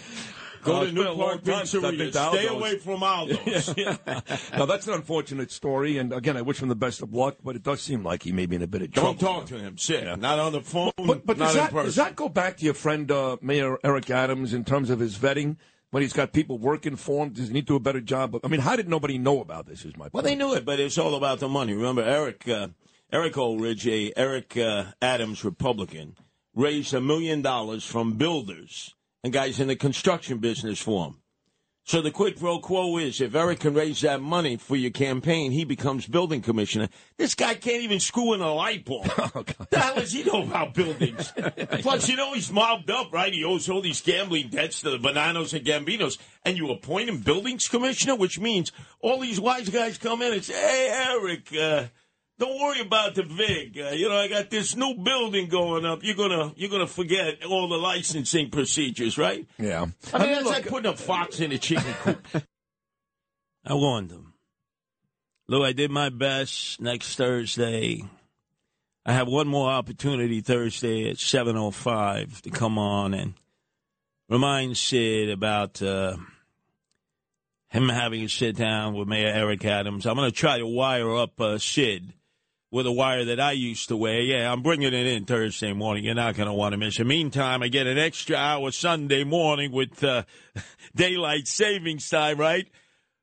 Go 0.64 0.74
Oh, 0.74 0.80
to 0.82 0.86
it's 0.88 0.94
New 0.94 1.04
been 1.04 1.08
a 1.08 1.14
long 1.14 1.30
Park 1.30 1.44
time 1.46 1.66
since 1.66 1.82
I've 1.86 1.94
Pizzeria. 1.94 2.30
Stay 2.34 2.48
away 2.48 2.78
from 2.78 3.04
Aldo's. 3.04 3.74
now 4.58 4.66
that's 4.66 4.86
an 4.86 4.96
unfortunate 4.96 5.50
story, 5.50 5.98
and 5.98 6.12
again, 6.12 6.36
I 6.36 6.42
wish 6.42 6.62
him 6.62 6.68
the 6.68 6.76
best 6.76 7.02
of 7.02 7.14
luck. 7.14 7.38
But 7.42 7.56
it 7.56 7.64
does 7.64 7.80
seem 7.82 8.04
like 8.04 8.24
he 8.24 8.34
may 8.34 8.48
be 8.48 8.58
in 8.58 8.64
a 8.64 8.68
bit 8.68 8.82
of 8.82 8.92
trouble. 8.92 9.14
Don't 9.14 9.20
talk 9.20 9.46
to 9.46 9.58
him. 9.58 9.78
Sit. 9.78 10.04
Not 10.20 10.40
on 10.40 10.52
the 10.52 10.60
phone. 10.62 10.92
But, 10.98 11.26
but 11.26 11.38
not 11.38 11.46
does, 11.46 11.56
in 11.56 11.62
that, 11.62 11.72
person. 11.72 11.86
does 11.86 11.96
that 11.96 12.18
go 12.18 12.28
back 12.28 12.58
to 12.58 12.66
your 12.66 12.74
friend 12.74 13.10
uh, 13.10 13.38
Mayor 13.42 13.78
Eric 13.82 14.10
Adams 14.10 14.54
in 14.54 14.66
terms 14.66 14.90
of 14.90 15.00
his 15.00 15.18
vetting? 15.18 15.56
When 15.96 16.02
he's 16.02 16.12
got 16.12 16.34
people 16.34 16.58
working 16.58 16.98
for 16.98 17.24
him, 17.24 17.32
does 17.32 17.48
he 17.48 17.54
need 17.54 17.68
to 17.68 17.68
do 17.68 17.76
a 17.78 17.80
better 17.80 18.02
job? 18.02 18.38
I 18.44 18.50
mean, 18.50 18.60
how 18.60 18.76
did 18.76 18.90
nobody 18.90 19.18
know 19.18 19.40
about 19.40 19.66
this? 19.66 19.86
Is 19.86 19.96
my 19.96 20.10
Well, 20.12 20.24
they 20.24 20.36
knew 20.36 20.54
it, 20.54 20.66
but 20.66 20.78
it's 20.78 20.98
all 20.98 21.16
about 21.16 21.40
the 21.40 21.48
money. 21.48 21.74
Remember, 21.74 22.04
Eric 22.04 22.46
uh, 22.50 22.68
Eric 23.14 23.38
Ulrich, 23.38 23.88
a 23.88 24.12
Eric 24.18 24.58
uh, 24.58 24.88
Adams 25.02 25.46
Republican, 25.46 26.18
raised 26.54 26.94
a 26.94 27.00
million 27.00 27.42
dollars 27.42 27.86
from 27.86 28.18
builders 28.18 28.94
and 29.24 29.32
guys 29.32 29.62
in 29.62 29.70
the 29.70 29.78
construction 29.78 30.40
business 30.40 30.82
for 30.82 31.06
him. 31.06 31.22
So 31.88 32.02
the 32.02 32.10
quid 32.10 32.40
pro 32.40 32.58
quo 32.58 32.98
is 32.98 33.22
if 33.22 33.36
Eric 33.36 33.60
can 33.60 33.76
raise 33.76 34.02
that 34.02 34.20
money 34.20 34.58
for 34.58 34.76
your 34.76 34.90
campaign, 34.90 35.52
he 35.52 35.66
becomes 35.66 36.08
building 36.08 36.42
commissioner. 36.42 36.90
This 37.18 37.36
guy 37.36 37.54
can't 37.54 37.84
even 37.84 38.00
screw 38.00 38.34
in 38.34 38.42
a 38.42 38.52
light 38.52 38.86
bulb. 38.86 39.06
What 39.36 39.70
the 39.70 39.80
hell 39.80 39.96
does 39.96 40.12
he 40.12 40.24
know 40.24 40.42
about 40.42 40.74
buildings? 40.74 41.32
Plus, 41.82 42.10
you 42.10 42.16
know 42.16 42.34
he's 42.34 42.52
mobbed 42.52 42.90
up, 42.90 43.14
right? 43.14 43.32
He 43.32 43.44
owes 43.44 43.70
all 43.70 43.82
these 43.82 44.02
gambling 44.02 44.50
debts 44.50 44.82
to 44.82 44.90
the 44.90 44.98
Bonannos 44.98 45.54
and 45.54 45.64
Gambinos, 45.64 46.18
and 46.44 46.58
you 46.58 46.72
appoint 46.72 47.08
him 47.08 47.20
buildings 47.20 47.68
commissioner, 47.68 48.16
which 48.16 48.40
means 48.40 48.72
all 49.00 49.20
these 49.20 49.40
wise 49.40 49.70
guys 49.70 50.00
come 50.00 50.24
in 50.24 50.34
and 50.34 50.44
say, 50.44 50.54
"Hey, 50.54 51.06
Eric, 51.08 51.56
uh, 51.56 51.84
don't 52.38 52.60
worry 52.60 52.82
about 52.82 53.16
the 53.16 53.24
vig. 53.24 53.80
Uh, 53.80 53.92
you 53.92 54.10
know, 54.10 54.18
I 54.18 54.28
got 54.28 54.50
this 54.50 54.76
new 54.76 54.96
building 54.96 55.48
going 55.48 55.86
up. 55.86 56.04
You're 56.04 56.16
gonna 56.16 56.54
you're 56.56 56.70
gonna 56.70 56.88
forget 56.88 57.46
all 57.46 57.70
the 57.70 57.78
licensing 57.78 58.50
procedures, 58.50 59.18
right?" 59.18 59.48
Yeah. 59.58 59.86
I 60.14 60.20
mean, 60.20 60.32
that's 60.34 60.46
like 60.46 60.68
putting 60.68 60.92
a 60.92 60.98
fox 60.98 61.40
in 61.40 61.52
a 61.52 61.58
chicken 61.58 61.94
coop. 62.02 62.28
I 63.66 63.74
warned 63.74 64.10
them. 64.10 64.34
Lou, 65.48 65.64
I 65.64 65.74
did 65.74 65.92
my 65.92 66.10
best. 66.10 66.82
Next 66.82 67.16
Thursday, 67.16 68.04
I 69.06 69.14
have 69.14 69.28
one 69.28 69.48
more 69.48 69.70
opportunity 69.70 70.42
Thursday 70.42 71.10
at 71.10 71.18
7.05 71.18 72.42
to 72.42 72.50
come 72.50 72.78
on 72.78 73.14
and 73.14 73.36
remind 74.28 74.78
Sid 74.78 75.30
about 75.30 75.82
uh, 75.82 76.18
him 77.70 77.90
having 77.90 78.24
a 78.24 78.30
sit 78.30 78.56
down 78.56 78.96
with 78.96 79.08
Mayor 79.08 79.28
Eric 79.28 79.66
Adams. 79.66 80.06
I'm 80.06 80.16
going 80.16 80.30
to 80.30 80.36
try 80.36 80.58
to 80.58 80.66
wire 80.66 81.16
up 81.16 81.40
uh, 81.40 81.60
Sid 81.60 82.14
with 82.76 82.86
a 82.86 82.92
wire 82.92 83.24
that 83.24 83.40
I 83.40 83.54
used 83.54 83.88
to 83.88 83.96
wear. 83.96 84.20
Yeah, 84.20 84.52
I'm 84.52 84.62
bringing 84.62 84.94
it 84.94 85.08
in 85.08 85.24
Thursday 85.24 85.72
morning. 85.72 86.04
You're 86.04 86.14
not 86.14 86.36
going 86.36 86.50
to 86.50 86.54
want 86.54 86.74
to 86.74 86.78
miss 86.78 87.00
it. 87.00 87.06
Meantime, 87.06 87.64
I 87.64 87.70
get 87.70 87.88
an 87.88 87.98
extra 87.98 88.36
hour 88.36 88.70
Sunday 88.70 89.24
morning 89.24 89.72
with 89.72 90.04
uh, 90.04 90.24
daylight 90.96 91.48
savings 91.48 92.10
time, 92.10 92.38
right? 92.38 92.68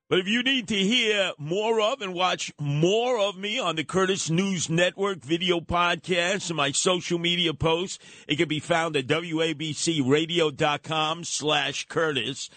But 0.08 0.20
if 0.20 0.26
you 0.26 0.42
need 0.42 0.68
to 0.68 0.74
hear 0.74 1.32
more 1.36 1.82
of 1.82 2.00
and 2.00 2.14
watch 2.14 2.50
more 2.58 3.18
of 3.18 3.36
me 3.36 3.58
on 3.58 3.76
the 3.76 3.84
Curtis 3.84 4.30
News 4.30 4.70
Network 4.70 5.18
video 5.18 5.60
podcast 5.60 6.48
and 6.48 6.56
my 6.56 6.72
social 6.72 7.18
media 7.18 7.52
posts, 7.52 7.98
it 8.26 8.36
can 8.36 8.48
be 8.48 8.58
found 8.58 8.96
at 8.96 9.06
wabcradio.com 9.06 11.24
slash 11.24 11.86
Curtis. 11.88 12.48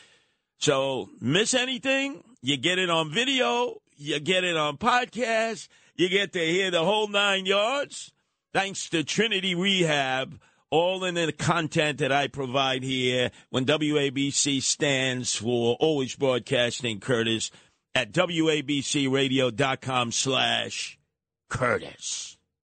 So 0.59 1.09
miss 1.19 1.53
anything, 1.53 2.23
you 2.41 2.55
get 2.55 2.79
it 2.79 2.89
on 2.89 3.11
video, 3.11 3.81
you 3.97 4.21
get 4.21 4.45
it 4.45 4.55
on 4.55 4.77
podcast, 4.77 5.67
you 5.95 6.09
get 6.09 6.33
to 6.33 6.39
hear 6.39 6.71
the 6.71 6.83
whole 6.83 7.07
nine 7.07 7.45
yards. 7.45 8.11
Thanks 8.53 8.89
to 8.89 9.03
Trinity 9.03 9.55
Rehab, 9.55 10.39
all 10.69 11.03
in 11.03 11.15
the 11.15 11.31
content 11.31 11.99
that 11.99 12.11
I 12.11 12.27
provide 12.27 12.83
here 12.83 13.31
when 13.49 13.65
WABC 13.65 14.61
stands 14.61 15.35
for 15.35 15.75
Always 15.79 16.15
Broadcasting 16.15 16.99
Curtis 16.99 17.51
at 17.93 18.11
wabcradio.com 18.11 20.11
slash 20.11 20.97
Curtis. 21.49 22.34